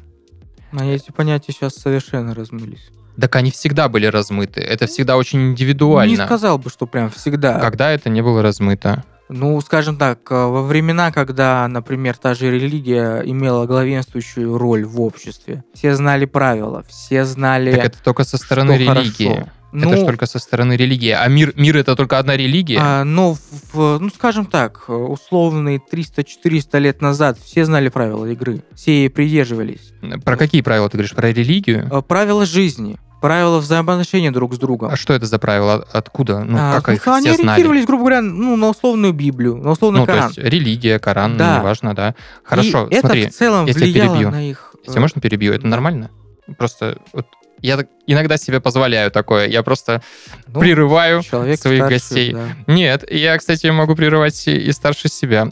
[0.72, 2.90] А эти понятия сейчас совершенно размылись.
[3.20, 4.62] Так они всегда были размыты.
[4.62, 6.12] Это всегда очень индивидуально.
[6.12, 7.60] Не сказал бы, что прям всегда.
[7.60, 9.04] Когда это не было размыто?
[9.28, 15.02] Ну, скажем так, э, во времена, когда, например, та же религия имела главенствующую роль в
[15.02, 17.74] обществе, все знали правила, все знали.
[17.74, 19.30] Так это только со стороны религии.
[19.30, 19.50] Хорошо.
[19.72, 21.10] Ну, это же только со стороны религии.
[21.10, 22.80] А мир, мир это только одна религия?
[22.82, 23.36] А, но,
[23.74, 28.64] в, ну, скажем так, условные 300-400 лет назад все знали правила игры.
[28.74, 29.92] Все ей придерживались.
[30.24, 31.14] Про какие правила ты говоришь?
[31.14, 31.90] Про религию?
[31.92, 32.98] А, правила жизни.
[33.22, 34.92] Правила взаимоотношения друг с другом.
[34.92, 35.88] А что это за правила?
[35.92, 36.44] Откуда?
[36.44, 37.48] Ну, а, как ну, их они все знали?
[37.48, 40.34] ориентировались, грубо говоря, ну, на условную Библию, на условный ну, Коран.
[40.34, 41.60] то есть религия, Коран, да.
[41.60, 42.16] неважно, да.
[42.44, 44.32] Хорошо, И смотри, это в целом я влияло перебью.
[44.32, 44.76] на их...
[44.86, 45.54] Тебя можно перебью?
[45.54, 45.70] Это да.
[45.70, 46.12] нормально?
[46.58, 47.26] Просто вот
[47.62, 49.48] я так иногда себе позволяю такое.
[49.48, 50.02] Я просто
[50.48, 52.34] Ну, прерываю своих старше, гостей.
[52.34, 52.48] да.
[52.68, 55.50] Нет, я, кстати, могу прерывать и старше себя.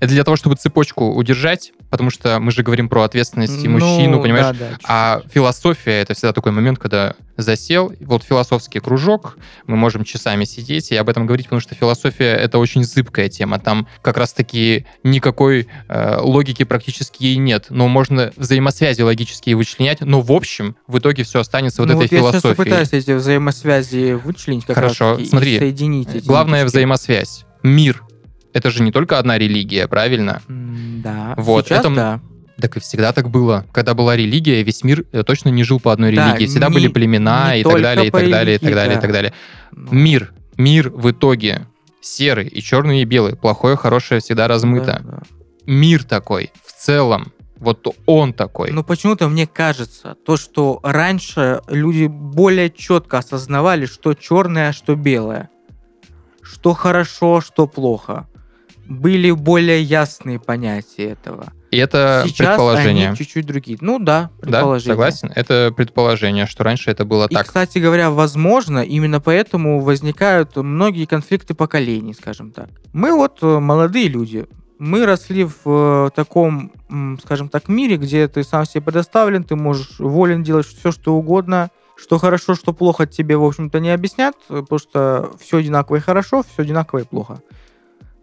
[0.00, 3.78] Это для того, чтобы цепочку удержать, потому что мы же говорим про ответственность и Ну,
[3.78, 4.56] мужчину, понимаешь?
[4.84, 10.92] А философия— это всегда такой момент, когда засел, вот философский кружок, мы можем часами сидеть
[10.92, 13.58] и об этом говорить, потому что философия— это очень зыбкая тема.
[13.58, 17.66] Там как раз-таки никакой э, логики практически и нет.
[17.70, 22.02] Но можно взаимосвязи логические вычленять, но в общем, в итоге все останется вот Ну, этой
[22.02, 22.56] вот я сейчас философией.
[22.56, 26.76] пытаюсь эти взаимосвязи вычленить как Хорошо, раз-таки смотри, и соединить эти Главная ниточки.
[26.76, 27.44] взаимосвязь.
[27.62, 28.02] Мир.
[28.52, 30.42] Это же не только одна религия, правильно?
[30.48, 32.20] Да, Вот, сейчас это да.
[32.60, 33.64] Так и всегда так было.
[33.72, 36.46] Когда была религия, весь мир э, точно не жил по одной Да, религии.
[36.50, 39.00] Всегда не- были племена не и так далее, и так далее, и так далее, и
[39.00, 39.32] так далее.
[39.72, 40.32] Ну, Мир.
[40.58, 41.66] Мир в итоге
[42.02, 43.34] серый и черный и белый.
[43.36, 45.00] Плохое, хорошее всегда размыто.
[45.04, 45.22] да, да.
[45.64, 47.32] Мир такой в целом.
[47.60, 48.72] Вот он такой.
[48.72, 54.96] Но почему-то мне кажется, то, что раньше люди более четко осознавали, что черное, а что
[54.96, 55.50] белое.
[56.42, 58.26] Что хорошо, что плохо.
[58.86, 61.52] Были более ясные понятия этого.
[61.70, 63.08] и это Сейчас предположение.
[63.08, 63.78] они чуть-чуть другие.
[63.80, 64.92] Ну да, Да, предположение.
[64.94, 65.32] согласен.
[65.36, 67.46] Это предположение, что раньше это было И, так.
[67.46, 72.70] кстати говоря, возможно, именно поэтому возникают многие конфликты поколений, скажем так.
[72.92, 74.46] Мы вот э, молодые люди,
[74.80, 76.72] мы росли в э, таком,
[77.22, 81.70] скажем так, мире, где ты сам себе предоставлен, ты можешь волен делать все, что угодно.
[81.96, 86.42] Что хорошо, что плохо, тебе, в общем-то, не объяснят, потому что все одинаково и хорошо,
[86.42, 87.42] все одинаково и плохо.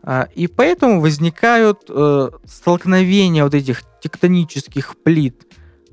[0.02, 5.46] А, И поэтому возникают э, столкновения вот этих тектонических плит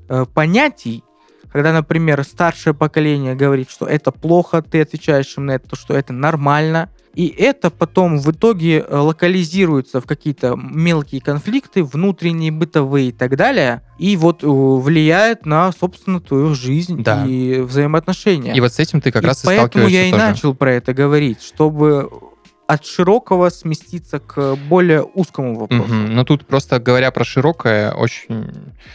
[0.09, 1.03] э, понятий,
[1.51, 6.11] когда, например, старшее поколение говорит, что это плохо, ты отвечаешь им на это, что это
[6.11, 13.11] нормально, и это потом в итоге э, локализируется в какие-то мелкие конфликты, внутренние, бытовые и
[13.11, 17.25] так далее, и вот э, влияет на, собственно, твою жизнь Да.
[17.25, 18.53] и взаимоотношения.
[18.53, 20.23] И вот с этим ты как И раз и поэтому сталкиваешься я и тоже.
[20.23, 22.09] начал про это говорить, чтобы
[22.67, 25.83] от широкого сместиться к более узкому вопросу.
[25.93, 26.15] Мгм.
[26.15, 28.51] Но тут просто говоря про широкое, очень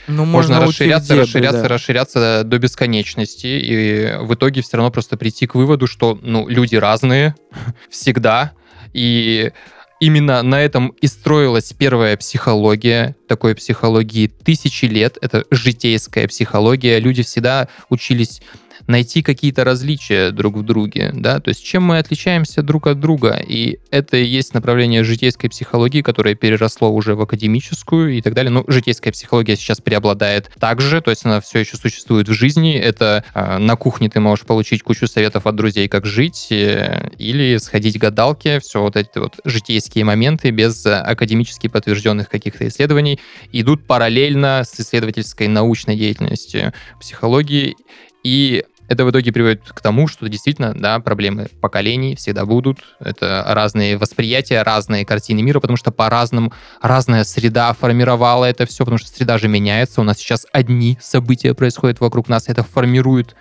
[0.08, 1.68] Ну, можно, в расширяться, дебри, расширяться, да.
[1.68, 6.76] расширяться до бесконечности, и в итоге все равно просто прийти к выводу, что ну, люди
[6.76, 7.34] разные
[7.90, 8.52] всегда,
[8.92, 9.52] и
[10.00, 17.22] именно на этом и строилась первая психология, такой психологии тысячи лет, это житейская психология, люди
[17.22, 18.42] всегда учились
[18.90, 23.40] найти какие-то различия друг в друге, да, то есть чем мы отличаемся друг от друга,
[23.46, 28.50] и это и есть направление житейской психологии, которое переросло уже в академическую и так далее,
[28.50, 33.24] ну, житейская психология сейчас преобладает также, то есть она все еще существует в жизни, это
[33.32, 37.96] э, на кухне ты можешь получить кучу советов от друзей, как жить, э, или сходить
[37.96, 43.20] к гадалке, все вот эти вот житейские моменты без академически подтвержденных каких-то исследований
[43.52, 47.76] идут параллельно с исследовательской научной деятельностью психологии,
[48.22, 52.80] и это в итоге приводит к тому, что действительно, да, проблемы поколений всегда будут.
[52.98, 58.98] Это разные восприятия, разные картины мира, потому что по-разному разная среда формировала это все, потому
[58.98, 60.00] что среда же меняется.
[60.00, 63.36] У нас сейчас одни события происходят вокруг нас, это формирует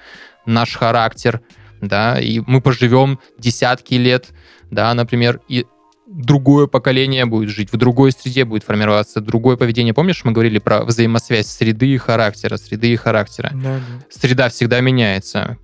[0.46, 1.42] наш характер,
[1.82, 4.28] да, и мы поживем десятки лет,
[4.70, 5.66] да, например, и
[6.10, 9.94] другое поколение будет жить, в другой среде будет формироваться другое поведение.
[9.94, 13.52] Помнишь, мы говорили про взаимосвязь среды и характера, среды и характера.
[13.54, 13.82] Да, да.
[14.10, 15.58] Среда всегда меняется.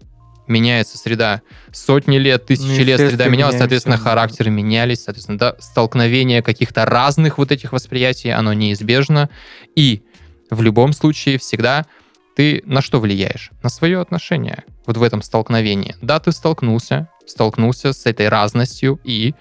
[0.47, 1.41] Меняется среда.
[1.71, 7.39] Сотни лет, тысячи Ну, лет среда менялась, соответственно, характеры менялись, соответственно, да, столкновение каких-то разных
[7.39, 9.31] вот этих восприятий, оно неизбежно.
[9.75, 10.03] И
[10.51, 11.87] в любом случае всегда
[12.35, 13.49] ты на что влияешь?
[13.63, 15.95] На свое отношение вот в этом столкновении.
[16.03, 19.33] Да, ты столкнулся, столкнулся с этой разностью, и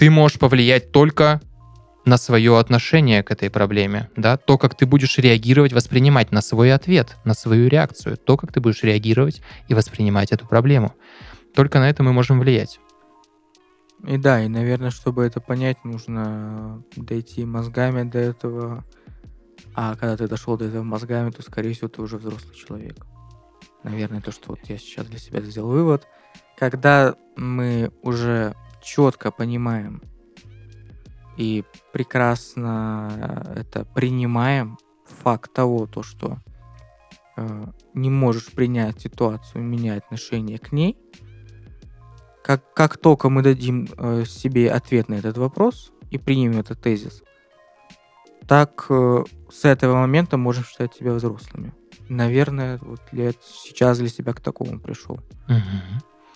[0.00, 1.42] ты можешь повлиять только
[2.06, 6.72] на свое отношение к этой проблеме, да, то, как ты будешь реагировать, воспринимать на свой
[6.72, 10.94] ответ, на свою реакцию, то, как ты будешь реагировать и воспринимать эту проблему.
[11.54, 12.80] Только на это мы можем влиять.
[14.06, 18.86] И да, и, наверное, чтобы это понять, нужно дойти мозгами до этого.
[19.74, 23.04] А когда ты дошел до этого мозгами, то, скорее всего, ты уже взрослый человек.
[23.82, 26.06] Наверное, то, что вот я сейчас для себя сделал вывод.
[26.56, 28.54] Когда мы уже
[28.94, 30.02] четко понимаем
[31.36, 34.78] и прекрасно это принимаем,
[35.22, 36.38] факт того, то, что
[37.36, 40.98] э, не можешь принять ситуацию, менять отношение к ней,
[42.42, 47.22] как, как только мы дадим э, себе ответ на этот вопрос и примем этот тезис,
[48.48, 51.72] так э, с этого момента можем считать себя взрослыми.
[52.08, 55.20] Наверное, вот лет сейчас для себя к такому пришел.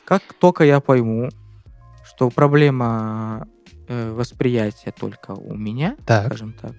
[0.05, 1.31] Как только я пойму,
[2.15, 3.47] что проблема
[3.89, 6.27] э, восприятия только у меня, Так.
[6.27, 6.73] скажем так,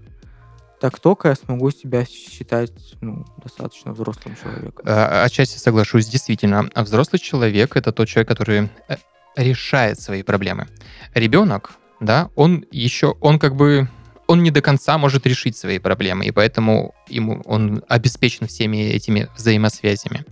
[0.80, 2.72] так только я смогу себя считать
[3.02, 4.86] ну, достаточно взрослым человеком.
[4.88, 6.70] А, Отчасти соглашусь, действительно.
[6.74, 8.98] А Взрослый человек— это тот человек, который э,
[9.36, 10.68] решает свои проблемы.
[11.14, 13.90] Ребенок, да, он еще, он как бы,
[14.28, 19.30] он не до конца может решить свои проблемы, и поэтому ему он обеспечен всеми этими
[19.36, 20.26] взаимосвязями.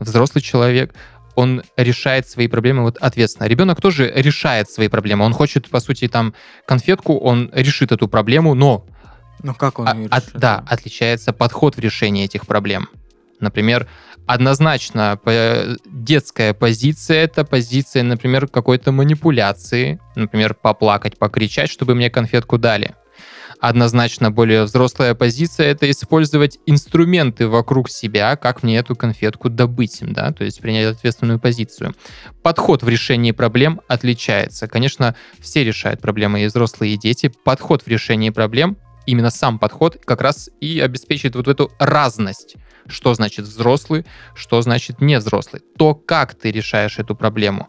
[0.00, 0.94] Взрослый человек,
[1.34, 3.46] он решает свои проблемы вот ответственно.
[3.48, 5.24] Ребенок тоже решает свои проблемы.
[5.24, 6.34] Он хочет, по сути, там
[6.66, 8.86] конфетку, он решит эту проблему, но
[9.42, 10.38] Ну как он а- её от- решит?
[10.40, 12.88] да, отличается подход в решении этих проблем.
[13.40, 13.88] Например,
[14.26, 22.58] однозначно по- детская позиция это позиция, например, какой-то манипуляции, например, поплакать, покричать, чтобы мне конфетку
[22.58, 22.94] дали.
[23.62, 30.32] Однозначно более взрослая позиция это использовать инструменты вокруг себя, как мне эту конфетку добыть, да,
[30.32, 31.94] то есть принять ответственную позицию.
[32.42, 34.66] Подход в решении проблем отличается.
[34.66, 37.32] Конечно, все решают проблемы, и взрослые, и дети.
[37.44, 42.56] Подход в решении проблем именно сам подход как раз и обеспечивает вот эту разность.
[42.88, 44.04] Что значит взрослый,
[44.34, 45.62] что значит не взрослый.
[45.78, 47.68] То, как ты решаешь эту проблему.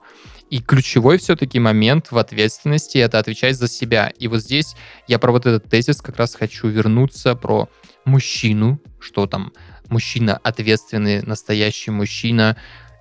[0.54, 4.12] И ключевой все-таки момент в ответственности— это отвечать за себя.
[4.20, 4.76] И вот здесь
[5.08, 7.70] я про вот этот тезис как раз хочу вернуться, про
[8.06, 9.52] мужчину, что там
[9.90, 12.56] мужчина ответственный, настоящий мужчина,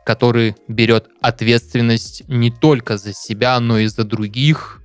[0.07, 4.80] который берет ответственность не только за себя, но и за других.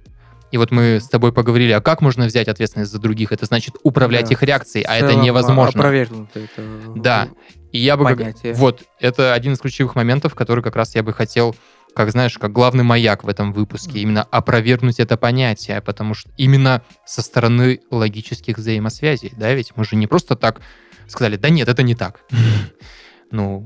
[0.51, 3.31] И вот мы с тобой поговорили, а как можно взять ответственность за других?
[3.31, 5.79] Это значит управлять Да, их реакцией, а это невозможно.
[5.79, 6.61] опровергнуто это
[6.97, 7.29] Да.
[7.71, 8.03] И я бы...
[8.03, 8.53] понятие.
[8.55, 11.55] Вот, это один из ключевых моментов, который как раз я бы хотел,
[11.97, 16.83] как знаешь, как главный маяк в этом выпуске, именно опровергнуть это понятие, потому что именно
[17.07, 20.61] со стороны логических взаимосвязей, да, ведь мы же не просто так
[21.07, 22.21] сказали, да нет, это не так.
[23.31, 23.65] Ну,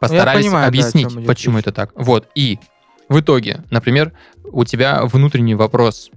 [0.00, 1.92] постарались понимаю, да, о объяснить, почему это так.
[1.94, 2.58] Вот, и
[3.08, 4.12] в итоге, например,
[4.44, 6.10] у тебя внутренний вопрос,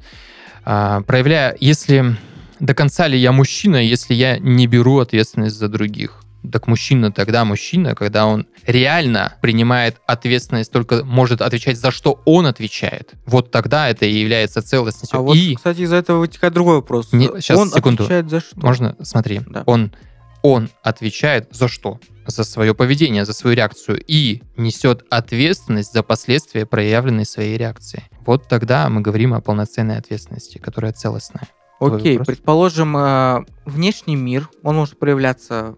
[0.66, 2.18] а, проявляя, если
[2.60, 6.24] до конца ли я мужчина, если я не беру ответственность за других?
[6.52, 12.46] Так мужчина тогда мужчина, когда он реально принимает ответственность, только может отвечать за что он
[12.46, 13.14] отвечает.
[13.26, 15.20] Вот тогда это и является целостностью.
[15.20, 17.14] А вот, и кстати, из-за этого вытекает другой вопрос.
[17.14, 18.04] Не, щас, Он секунду.
[18.04, 18.60] отвечает за что?
[18.60, 19.64] можно, смотри, Да.
[19.66, 19.94] он,
[20.42, 22.00] он отвечает за что?
[22.26, 28.04] За свое поведение, за свою реакцию и несет ответственность за последствия проявленной своей реакции.
[28.26, 31.48] Вот тогда мы говорим о полноценной ответственности, которая целостная.
[31.80, 35.76] Окей, предположим, э, внешний мир, он может проявляться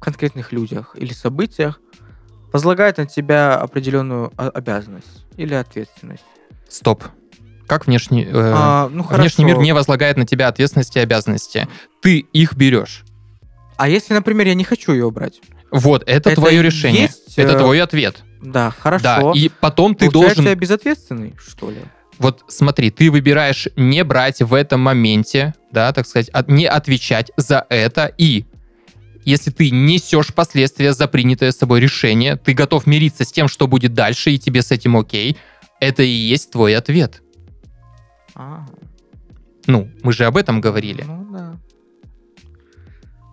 [0.00, 1.80] конкретных людях или событиях,
[2.52, 6.24] возлагает на тебя определенную обязанность или ответственность.
[6.68, 7.04] Стоп.
[7.66, 11.68] Как внешний, э, А, ну внешний мир не возлагает на тебя ответственности и обязанности?
[12.00, 13.04] Ты их берешь.
[13.76, 15.40] А если, например, я не хочу ее брать?
[15.70, 17.02] Вот, это, Это твое решение.
[17.02, 18.24] есть, это э, твой ответ.
[18.42, 19.02] Да, хорошо.
[19.02, 20.50] Да, и потом ты Получается, должен...
[20.50, 21.80] я безответственный, что ли?
[22.18, 27.30] Вот смотри, ты выбираешь не брать в этом моменте, да, так сказать, от- не отвечать
[27.36, 28.46] за это, и
[29.28, 33.92] если ты несешь последствия за принятое собой решение, ты готов мириться с тем, что будет
[33.92, 35.36] дальше, и тебе с этим окей,
[35.80, 37.22] это и есть твой ответ.
[38.34, 38.64] А,
[39.66, 41.04] Ну, мы же об этом говорили.
[41.06, 41.27] Ну.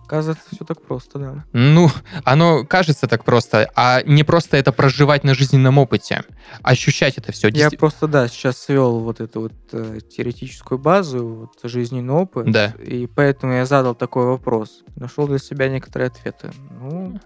[0.08, 1.44] Кажется, все так просто, да.
[1.52, 1.90] Ну,
[2.24, 6.22] оно кажется так просто, а не просто это проживать на жизненном опыте,
[6.62, 7.48] ощущать это все.
[7.48, 12.72] Я просто, да, сейчас свел вот эту вот э, теоретическую базу, вот, жизненный опыт, Да.
[12.82, 14.82] и поэтому я задал такой вопрос.
[14.96, 16.52] Нашел для себя некоторые ответы.
[16.80, 17.20] Ну,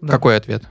[0.00, 0.12] да.
[0.12, 0.64] Какой ответ?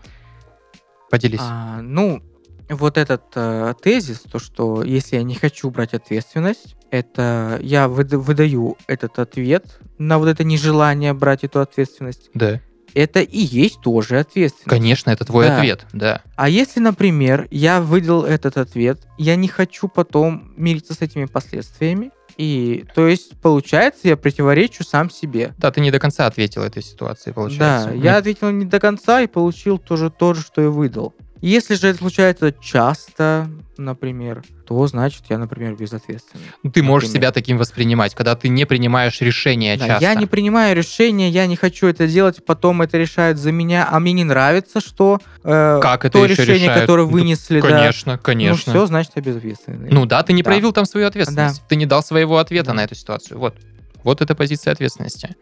[1.10, 1.40] Поделись.
[1.42, 2.22] А, ну,
[2.70, 8.18] вот этот э, тезис, то, что если я не хочу брать ответственность, это я выда-
[8.18, 12.30] выдаю этот ответ на вот это нежелание брать эту ответственность.
[12.34, 12.62] Да.
[12.94, 14.70] Это и есть тоже ответственность.
[14.70, 15.58] Конечно, это твой Да.
[15.58, 16.22] ответ, да.
[16.38, 22.12] А если, например, я выдал этот ответ, я не хочу потом мириться с этими последствиями,
[22.38, 25.54] и то есть получается я противоречу сам себе.
[25.58, 27.90] Да, ты не до конца ответил этой ситуации, получается.
[27.90, 31.14] Да, я ответил не до конца и получил тоже то же, что и выдал.
[31.48, 36.44] Если же это случается часто, например, то значит я, например, безответственный.
[36.64, 37.28] Ну, Ты можешь например.
[37.28, 40.04] себя таким воспринимать, когда ты не принимаешь решения Да, часто.
[40.04, 44.00] я не принимаю решения, я не хочу это делать, потом это решают за меня, а
[44.00, 46.82] мне не нравится, что э, Как это то решение, решают?
[46.82, 48.74] которое Да, вынесли, да, Конечно, конечно.
[48.74, 49.90] ну все, значит я безответственный.
[49.92, 50.50] Ну да, ты не Да.
[50.50, 51.62] проявил там свою ответственность.
[51.68, 52.74] Ты не дал своего ответа Да.
[52.74, 53.38] на эту ситуацию.
[53.38, 53.56] Вот.
[54.04, 55.36] Вот это позиция ответственности.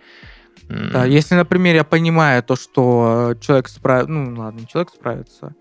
[0.68, 5.54] Да, если, например, я понимаю то, что человек справится, ну ладно, человек справится,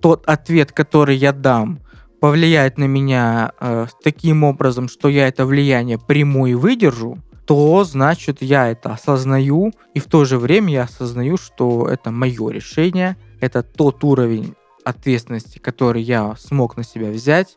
[0.00, 1.80] тот ответ, который я дам,
[2.20, 8.42] повлияет на меня э, таким образом, что я это влияние приму и выдержу, то значит
[8.42, 13.62] я это осознаю, и в то же время я осознаю, что это мое решение, это
[13.62, 14.54] тот уровень
[14.84, 17.56] ответственности, который я смог на себя взять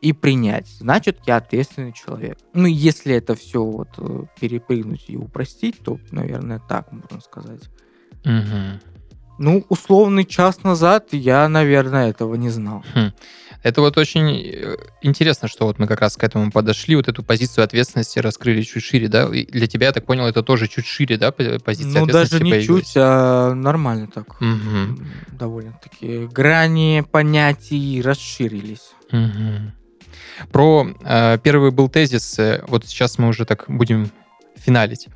[0.00, 0.66] и принять.
[0.66, 2.38] Значит, я ответственный человек.
[2.52, 7.62] Ну, если это все вот э, перепрыгнуть и упростить, то, наверное, так можно сказать.
[8.24, 8.80] мгм.
[9.40, 12.84] Ну, условный час назад я, наверное, этого не знал.
[13.62, 17.22] Это вот очень э, интересно, что вот мы как раз к этому подошли, вот эту
[17.22, 19.24] позицию ответственности раскрыли чуть шире, да?
[19.34, 22.32] И для тебя, я так понял, это тоже чуть шире, да, по- позиция ну, ответственности
[22.32, 22.86] даже не появилась?
[22.86, 24.26] чуть, а нормально так.
[24.42, 28.92] М, Довольно-таки грани понятий расширились.
[29.10, 29.72] Мгм.
[30.52, 34.10] Про э, первый был тезис, э, вот сейчас мы уже так будем
[34.56, 35.08] финалить.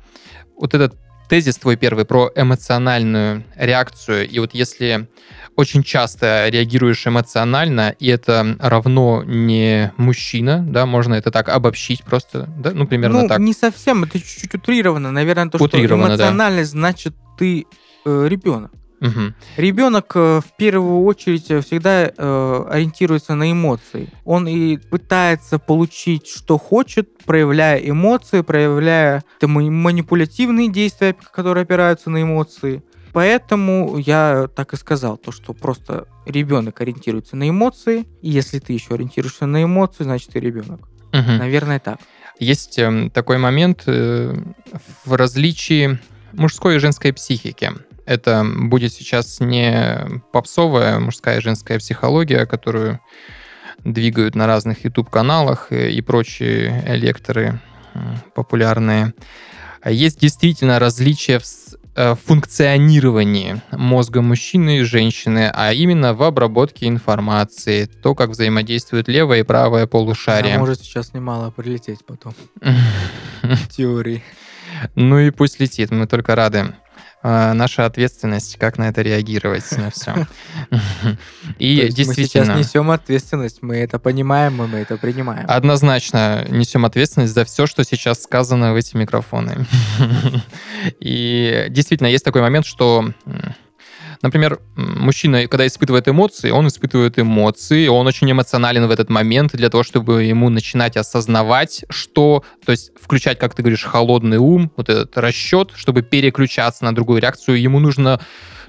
[0.57, 0.95] Вот этот
[1.27, 5.07] тезис твой первый про эмоциональную реакцию, и вот если
[5.55, 12.49] очень часто реагируешь эмоционально, и это равно не мужчина, да, можно это так обобщить просто,
[12.57, 13.39] да, ну, примерно ну, так.
[13.39, 15.11] не совсем, это чуть-чуть утрировано.
[15.11, 16.23] Наверное, то, Утрировано, что да.
[16.25, 17.65] эмоциональность значит ты
[18.05, 18.71] э, ребенок.
[19.05, 19.35] Мгм.
[19.57, 24.09] Ребенок э, в первую очередь э, всегда э, ориентируется на эмоции.
[24.23, 32.21] Он и пытается получить, что хочет, проявляя эмоции, проявляя ма- манипулятивные действия, которые опираются на
[32.21, 32.83] эмоции.
[33.13, 38.73] Поэтому я так и сказал, то, что просто ребенок ориентируется на эмоции, и если ты
[38.73, 40.81] еще ориентируешься на эмоции, значит ты ребенок.
[41.13, 41.37] Мгм.
[41.37, 41.99] Наверное, так.
[42.39, 44.35] Есть эм, такой момент э,
[45.05, 45.97] в различии
[46.33, 47.71] мужской и женской психики.
[48.05, 52.99] Это будет сейчас не попсовая мужская и женская психология, которую
[53.83, 57.59] двигают на разных YouTube-каналах и, прочие лекторы
[58.33, 59.13] популярные.
[59.81, 61.45] А Есть действительно различия в
[61.95, 69.41] э, функционировании мозга мужчины и женщины, а именно в обработке информации, то, как взаимодействуют левое
[69.41, 70.55] и правое полушарие.
[70.55, 72.33] А может сейчас немало прилететь потом.
[73.69, 74.23] Теории.
[74.95, 76.73] Ну и пусть летит, мы только рады.
[77.27, 80.27] А, Наша ответственность, как на это реагировать, на все.
[81.57, 85.43] И есть мы сейчас действительно, несем ответственность, мы это понимаем, мы это принимаем.
[85.47, 89.65] однозначно несем ответственность за все, что сейчас сказано в эти микрофоны.
[90.99, 93.11] И действительно, есть такой момент, что
[94.21, 99.69] Например, мужчина, когда испытывает эмоции, он испытывает эмоции, он очень эмоционален в этот момент для
[99.69, 104.89] того, чтобы ему начинать осознавать, что, то есть включать, как ты говоришь, холодный ум, вот
[104.89, 108.19] этот расчет, чтобы переключаться на другую реакцию, ему нужно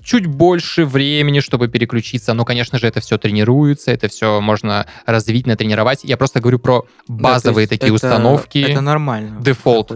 [0.06, 2.32] чуть больше времени, чтобы переключиться.
[2.32, 6.04] Но, конечно же, это все тренируется, это все можно развить, натренировать.
[6.04, 8.58] Я просто говорю про Да, базовые есть такие это- установки.
[8.58, 9.40] Это нормально.
[9.42, 9.90] Дефолт.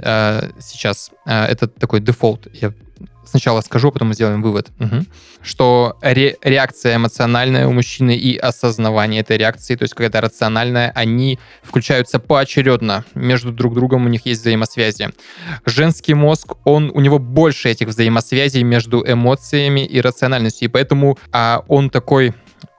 [0.00, 2.46] Э, сейчас э, это такой дефолт.
[2.52, 2.72] Я
[3.28, 4.68] сначала скажу, а потом сделаем вывод.
[4.78, 5.06] Мгм.
[5.42, 11.38] Что ре- реакция эмоциональная у мужчины и осознавание этой реакции, то есть какая-то рациональная, они
[11.62, 13.04] включаются поочередно.
[13.14, 15.10] Между друг другом у них есть взаимосвязи.
[15.64, 21.62] Женский мозг, он, у него больше этих взаимосвязей между эмоциями и рациональностью, и поэтому а,
[21.68, 22.34] он такой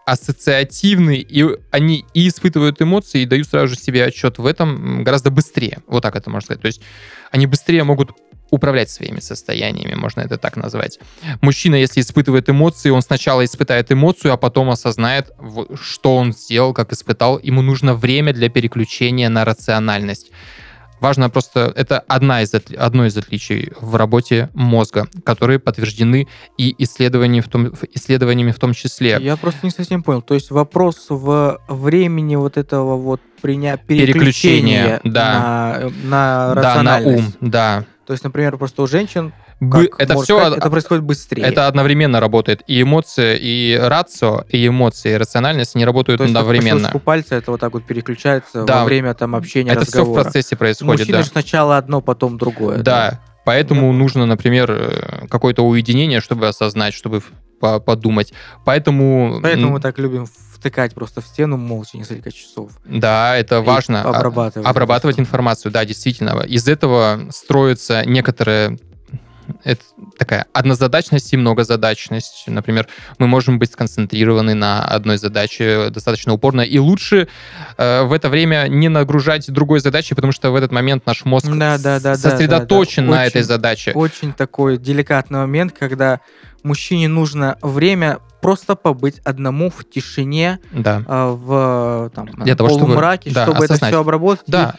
[0.05, 5.29] ассоциативный, и они и испытывают эмоции, и дают сразу же себе отчет в этом гораздо
[5.29, 5.79] быстрее.
[5.87, 6.61] Вот так это можно сказать.
[6.61, 6.81] То есть
[7.31, 8.11] они быстрее могут
[8.51, 10.99] управлять своими состояниями, можно это так назвать.
[11.41, 15.31] Мужчина, если испытывает эмоции, он сначала испытает эмоцию, а потом осознает,
[15.81, 17.39] что он сделал, как испытал.
[17.39, 20.31] Ему нужно время для переключения на рациональность.
[20.99, 26.27] Важно просто, это одна из, одно из отличий в работе мозга, которые подтверждены
[26.57, 29.17] и исследованиями в том, исследованиями в том числе.
[29.21, 30.21] Я просто не совсем понял.
[30.21, 33.77] То есть вопрос в времени вот этого вот приня...
[33.77, 35.33] Переключения, переключения да.
[35.33, 37.27] на, на Да, на рациональность.
[37.41, 37.85] ум, да.
[38.09, 41.43] То есть, например, просто у женщин Бы- это все сказать, это происходит быстрее.
[41.43, 42.63] Это одновременно работает.
[42.65, 46.79] И эмоции, и рацио, и эмоции, и рациональность не работают То есть одновременно.
[46.79, 48.79] щелчку пальца это вот так вот переключается Да.
[48.79, 50.23] во время там общения, Это все в разговора.
[50.23, 51.23] процессе У происходит, мужчины да.
[51.23, 52.79] же сначала одно, потом другое.
[52.79, 53.19] Да,
[53.49, 53.93] поэтому понял.
[53.93, 57.21] нужно, например, э, какое-то уединение, чтобы осознать, чтобы
[57.59, 58.33] по- подумать.
[58.65, 60.25] Поэтому, Поэтому мы так любим
[60.55, 62.71] втыкать просто в стену молча несколько часов.
[62.85, 64.01] да, это И важно.
[64.03, 64.67] а- обрабатывать.
[64.67, 66.41] Обрабатывать информацию, да, действительно.
[66.41, 68.77] Из этого строится некоторая
[69.63, 69.81] это
[70.17, 72.43] такая однозадачность и многозадачность.
[72.47, 72.87] Например,
[73.17, 77.27] мы можем быть сконцентрированы на одной задаче достаточно упорно, и лучше
[77.77, 81.45] э, в это время не нагружать другой задачей, потому что в этот момент наш мозг
[81.47, 83.17] Да, да, да, да, сосредоточен да, да.
[83.17, 83.91] на этой Очень- задаче.
[83.93, 86.19] Очень такой деликатный момент, когда
[86.63, 91.03] мужчине нужно время просто побыть одному в тишине, Да.
[91.07, 93.91] а, в там, Для того, чтобы- полумраке, да, чтобы это осознать.
[93.91, 94.47] все обработать.
[94.47, 94.75] И Да,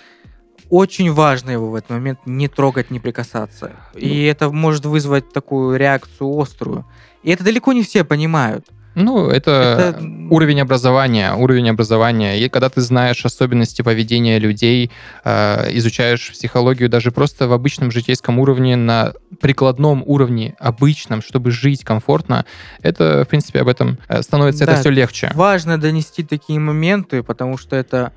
[0.71, 3.73] очень важно его в этот момент не трогать, не прикасаться.
[3.95, 4.01] Ну.
[4.01, 6.85] И это может вызвать такую реакцию острую.
[7.23, 8.67] И это далеко не все понимают.
[8.97, 12.41] ну, это, Это- уровень образования, уровень образования.
[12.41, 14.91] И когда ты знаешь особенности поведения людей,
[15.25, 21.85] э, изучаешь психологию даже просто в обычном житейском уровне, на прикладном уровне, обычном, чтобы жить
[21.85, 22.45] комфортно,
[22.83, 25.31] это, в принципе, об этом э, становится это Да, все легче.
[25.35, 28.13] Важно донести такие моменты, потому что это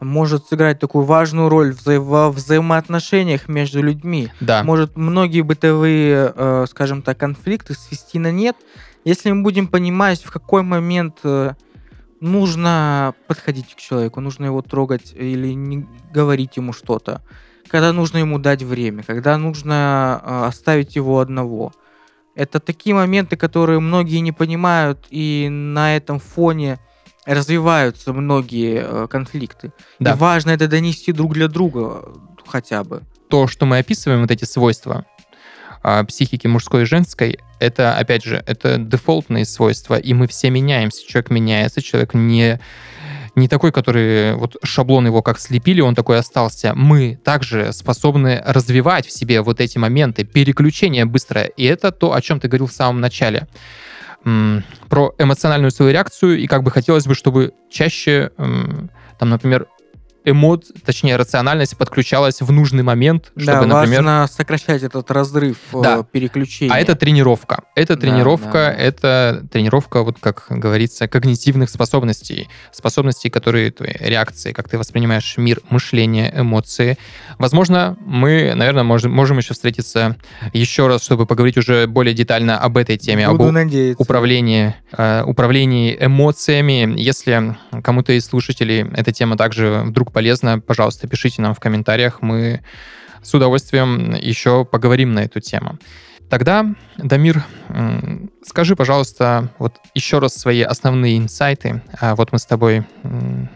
[0.00, 4.30] может сыграть такую важную роль вза- во взаимоотношениях между людьми.
[4.40, 8.56] Да, Может многие бытовые, э, скажем так, конфликты свести на нет,
[9.04, 11.52] если мы будем понимать, в какой момент э,
[12.20, 17.22] нужно подходить к человеку, нужно его трогать или не говорить ему что-то,
[17.68, 21.72] когда нужно ему дать время, когда нужно э, оставить его одного.
[22.34, 26.78] Это такие моменты, которые многие не понимают, и на этом фоне
[27.26, 29.72] развиваются многие э, конфликты.
[29.98, 30.12] Да.
[30.12, 32.02] И важно это донести друг для друга
[32.46, 33.02] хотя бы.
[33.28, 35.04] то, что мы описываем, вот эти свойства
[35.82, 41.06] а, психики мужской и женской, это, опять же, это дефолтные свойства, и мы все меняемся.
[41.06, 42.60] Человек меняется, человек не,
[43.34, 46.74] не такой, который вот шаблон его как слепили, он такой остался.
[46.74, 51.46] Мы также способны развивать в себе вот эти моменты, переключение быстрое.
[51.46, 53.46] И это то, о чем ты говорил в самом начале.
[54.22, 59.66] Про эмоциональную свою реакцию, и как бы хотелось бы, чтобы чаще, там, например,
[60.24, 65.80] эмоц, точнее, рациональность подключалась в нужный момент, чтобы, да, например, важно сокращать этот разрыв э,
[65.82, 66.02] Да.
[66.02, 66.72] переключения.
[66.74, 67.62] а это тренировка.
[67.74, 68.74] Это Да, тренировка, да, да.
[68.74, 72.48] это тренировка, вот как говорится, когнитивных способностей.
[72.72, 76.98] Способностей, которые твои реакции, как ты воспринимаешь мир, мышление, эмоции.
[77.38, 80.16] Возможно, мы, наверное, можем, можем еще встретиться
[80.52, 84.02] еще раз, чтобы поговорить уже более детально об этой теме, об Буду у- надеяться.
[84.02, 86.94] управлении, э, управлении эмоциями.
[87.00, 92.22] Если кому-то из слушателей эта тема также вдруг полезна, пожалуйста, пишите нам в комментариях.
[92.22, 92.62] Мы
[93.22, 95.78] с удовольствием еще поговорим на эту тему.
[96.28, 96.64] Тогда,
[96.96, 97.44] Дамир,
[98.44, 101.82] скажи, пожалуйста, вот еще раз свои основные инсайты.
[102.00, 102.84] А Вот мы с тобой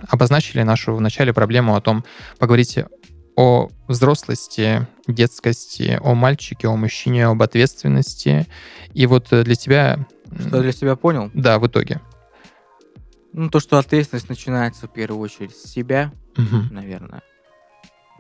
[0.09, 2.05] обозначили нашу в начале проблему о том,
[2.39, 2.79] поговорить
[3.37, 8.47] о взрослости, детскости, о мальчике, о мужчине, об ответственности.
[8.93, 10.07] И вот э, для тебя...
[10.39, 11.31] Что для себя понял?
[11.35, 12.01] Да, в итоге.
[13.37, 16.69] Ну, то, что ответственность начинается в первую очередь с себя, Мгм.
[16.71, 17.23] наверное.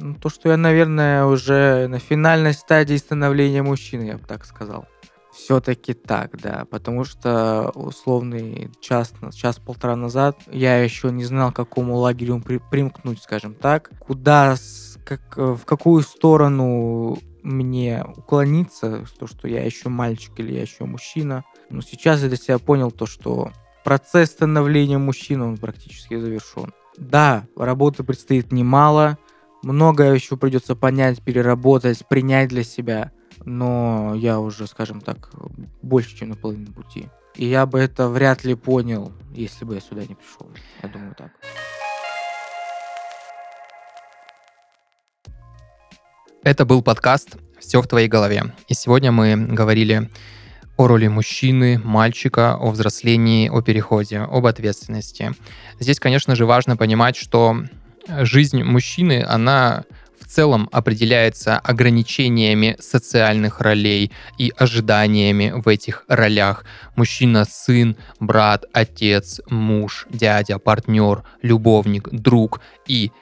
[0.00, 4.86] Ну, то, что я, наверное, уже на финальной стадии становления мужчины, я бы так сказал.
[5.32, 6.64] Все-таки так, да.
[6.68, 13.22] Потому что условный час, час-полтора назад я еще не знал, к какому лагерю при- примкнуть,
[13.22, 13.90] скажем так.
[14.00, 14.56] Куда,
[15.04, 21.44] как, в какую сторону мне уклониться, то, что я еще мальчик или я еще мужчина.
[21.70, 23.52] Но сейчас я для себя понял то, что
[23.84, 26.72] процесс становления мужчины, он практически завершен.
[26.96, 29.18] Да, работы предстоит немало,
[29.62, 33.12] многое еще придется понять, переработать, принять для себя,
[33.44, 35.30] но я уже, скажем так,
[35.82, 37.08] больше, чем на половине пути.
[37.34, 40.48] И я бы это вряд ли понял, если бы я сюда не пришел.
[40.82, 41.32] Я думаю так.
[46.44, 48.52] Это был подкаст «Все в твоей голове».
[48.68, 50.10] И сегодня мы говорили
[50.76, 55.32] о роли мужчины, мальчика, о взрослении, о переходе, об ответственности.
[55.78, 57.56] Здесь, конечно же, важно понимать, что
[58.08, 59.84] жизнь мужчины, она
[60.20, 66.64] в целом определяется ограничениями социальных ролей и ожиданиями в этих ролях.
[66.96, 73.12] Мужчина, сын, брат, отец, муж, дядя, партнер, любовник, друг и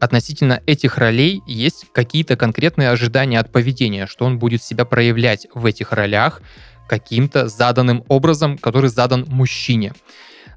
[0.00, 5.66] относительно этих ролей есть какие-то конкретные ожидания от поведения, что он будет себя проявлять в
[5.66, 6.40] этих ролях
[6.88, 9.92] каким-то заданным образом, который задан мужчине.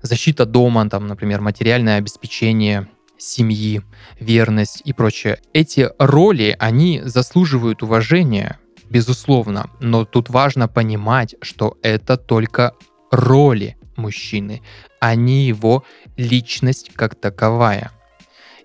[0.01, 3.81] Защита дома, там, например, материальное обеспечение семьи,
[4.19, 5.39] верность и прочее.
[5.53, 8.59] Эти роли, они заслуживают уважения,
[8.89, 12.73] безусловно, но тут важно понимать, что это только
[13.11, 14.61] роли мужчины,
[14.99, 15.83] а не его
[16.15, 17.91] личность как таковая.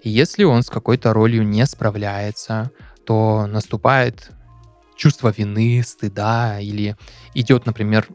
[0.02, 2.70] Если он с какой-то ролью не справляется,
[3.06, 4.30] то наступает
[4.96, 6.96] чувство вины, стыда или
[7.34, 8.06] идет, например,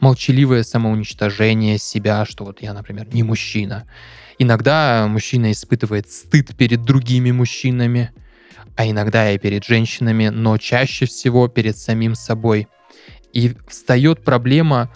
[0.00, 3.88] молчаливое самоуничтожение себя, что вот я, например, не мужчина.
[4.38, 8.10] Иногда мужчина испытывает стыд перед другими мужчинами,
[8.76, 12.68] а иногда и перед женщинами, но чаще всего перед самим собой.
[13.32, 14.92] И встает проблема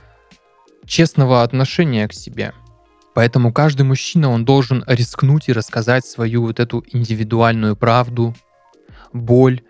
[0.87, 2.53] честного отношения к себе.
[3.15, 8.35] Поэтому каждый мужчина, он должен рискнуть и рассказать свою вот эту индивидуальную правду,
[9.13, 9.63] боль,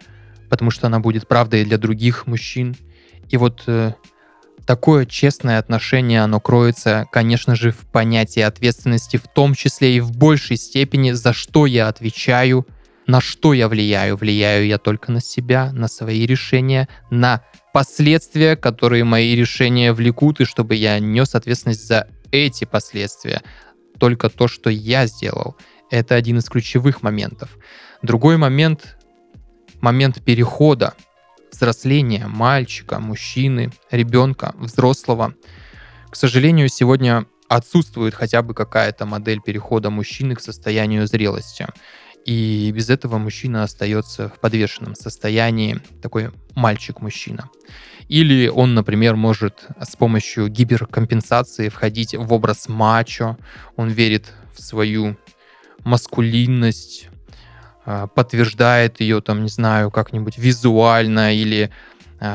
[0.50, 2.76] потому что она будет правдой для других мужчин.
[3.30, 3.94] И вот э,
[4.66, 10.10] такое честное отношение, оно кроется, конечно же, в понятии ответственности, в том числе и в
[10.10, 12.66] большей степени, за что я отвечаю,
[13.06, 14.16] на что я влияю.
[14.16, 17.42] Влияю я только на себя, на свои решения, на
[17.72, 23.42] последствия, которые мои решения влекут, и чтобы я нес ответственность за эти последствия.
[23.98, 25.56] Только то, что я сделал.
[25.90, 27.56] Это один из ключевых моментов.
[28.02, 28.96] Другой момент—
[29.80, 30.94] момент перехода,
[31.52, 35.34] взросления мальчика, мужчины, ребенка, взрослого.
[36.10, 41.66] К сожалению, сегодня отсутствует хотя бы какая-то модель перехода мужчины к состоянию зрелости.
[42.24, 47.50] И без этого мужчина остается в подвешенном состоянии, такой мальчик-мужчина.
[48.08, 53.38] Или он, например, может с помощью гиперкомпенсации входить в образ мачо,
[53.76, 55.16] он верит в свою
[55.84, 57.08] маскулинность,
[58.14, 61.70] подтверждает ее, там, не знаю, как-нибудь визуально или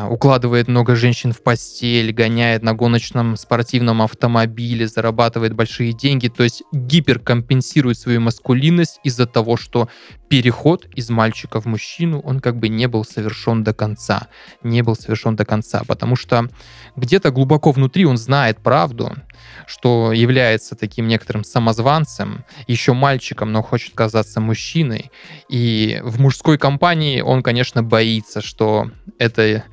[0.09, 6.63] укладывает много женщин в постель, гоняет на гоночном спортивном автомобиле, зарабатывает большие деньги, то есть
[6.71, 9.87] гиперкомпенсирует свою маскулинность из-за того, что
[10.27, 14.27] переход из мальчика в мужчину, он как бы не был совершен до конца.
[14.63, 16.49] Не был совершен до конца, потому что
[16.95, 19.15] где-то глубоко внутри он знает правду,
[19.67, 25.11] что является таким некоторым самозванцем, еще мальчиком, но хочет казаться мужчиной.
[25.49, 29.63] И в мужской компании он, конечно, боится, что эта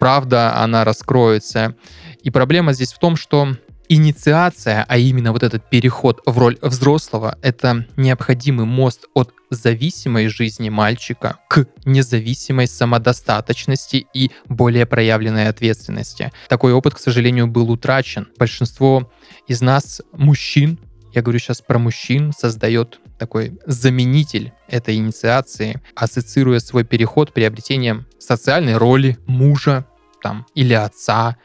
[0.00, 1.76] правда, она раскроется.
[2.24, 3.54] И проблема здесь в том, что
[3.88, 10.70] инициация, а именно вот этот переход в роль взрослого, это необходимый мост от зависимой жизни
[10.70, 16.32] мальчика к независимой самодостаточности и более проявленной ответственности.
[16.48, 18.28] Такой опыт, к сожалению, был утрачен.
[18.38, 19.10] Большинство
[19.48, 20.78] из нас, мужчин,
[21.12, 28.76] я говорю сейчас про мужчин, создает такой заменитель этой инициации, ассоциируя свой переход приобретением социальной
[28.76, 29.84] роли мужа
[30.22, 31.36] там, или отца,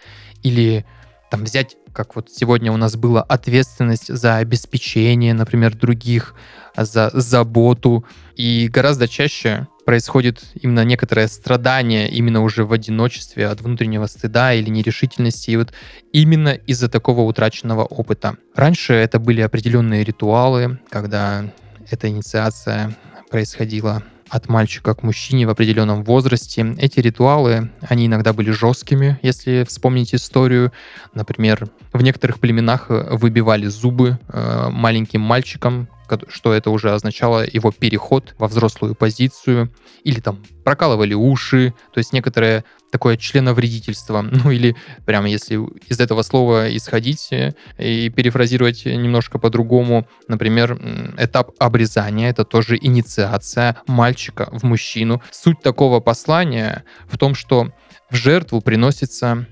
[0.43, 0.85] или
[1.31, 6.35] там взять как вот сегодня у нас была ответственность за обеспечение, например, других,
[6.75, 8.05] за заботу.
[8.35, 14.69] И гораздо чаще происходит именно некоторое страдание именно уже в одиночестве от внутреннего стыда или
[14.69, 15.73] нерешительности, и вот
[16.11, 18.35] именно из-за такого утраченного опыта.
[18.55, 21.45] Раньше это были определенные ритуалы, когда
[21.89, 22.97] эта инициация
[23.29, 24.03] происходила
[24.35, 26.75] от мальчика к мужчине в определенном возрасте.
[26.77, 30.73] Эти ритуалы, они иногда были жесткими, если вспомнить историю.
[31.13, 35.87] Например, в некоторых племенах выбивали зубы э, маленьким мальчикам,
[36.27, 39.71] что это уже означало его переход во взрослую позицию,
[40.03, 44.75] или там прокалывали уши, то есть некоторое такое членовредительство, ну или
[45.05, 45.55] прямо если
[45.87, 47.29] из этого слова исходить
[47.77, 50.79] и перефразировать немножко по-другому, например,
[51.17, 55.21] этап обрезания, это тоже инициация мальчика в мужчину.
[55.31, 57.71] Суть такого послания в том, что
[58.09, 59.45] в жертву приносится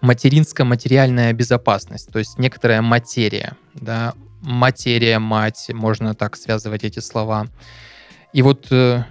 [0.00, 7.46] материнская материальная безопасность, то есть некоторая материя, да, материя, мать, можно так связывать эти слова.
[8.32, 9.04] И вот э,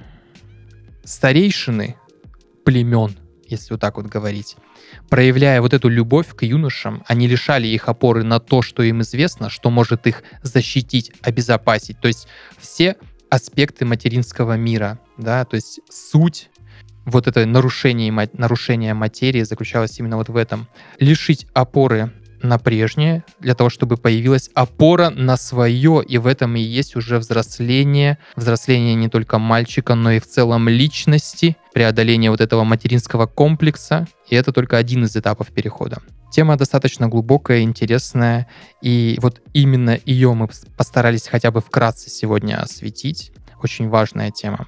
[1.04, 1.96] старейшины
[2.64, 3.18] племен,
[3.48, 4.56] если вот так вот говорить,
[5.10, 9.50] проявляя вот эту любовь к юношам, они лишали их опоры на то, что им известно,
[9.50, 12.00] что может их защитить, обезопасить.
[12.00, 12.96] То есть все
[13.30, 16.50] аспекты материнского мира, да, то есть суть
[17.06, 20.68] вот это нарушение, нарушение материи заключалось именно вот в этом.
[21.00, 22.12] Лишить опоры
[22.42, 27.18] на прежнее, для того, чтобы появилась опора на свое, и в этом и есть уже
[27.18, 34.08] взросление, взросление не только мальчика, но и в целом личности, преодоление вот этого материнского комплекса,
[34.30, 35.98] и это только один из этапов перехода.
[36.32, 38.48] Тема достаточно глубокая, интересная,
[38.82, 43.32] и вот именно ее мы постарались хотя бы вкратце сегодня осветить.
[43.64, 44.68] очень важная тема.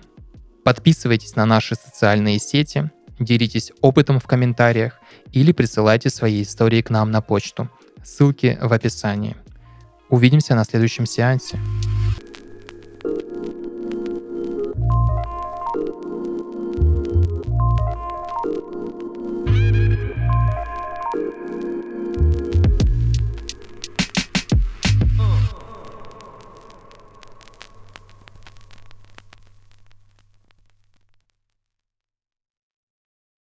[0.64, 5.00] Подписывайтесь на наши социальные сети, делитесь опытом в комментариях
[5.32, 7.70] или присылайте свои истории к нам на почту.
[8.04, 9.36] Ссылки в описании.
[10.10, 11.60] Увидимся на следующем сеансе.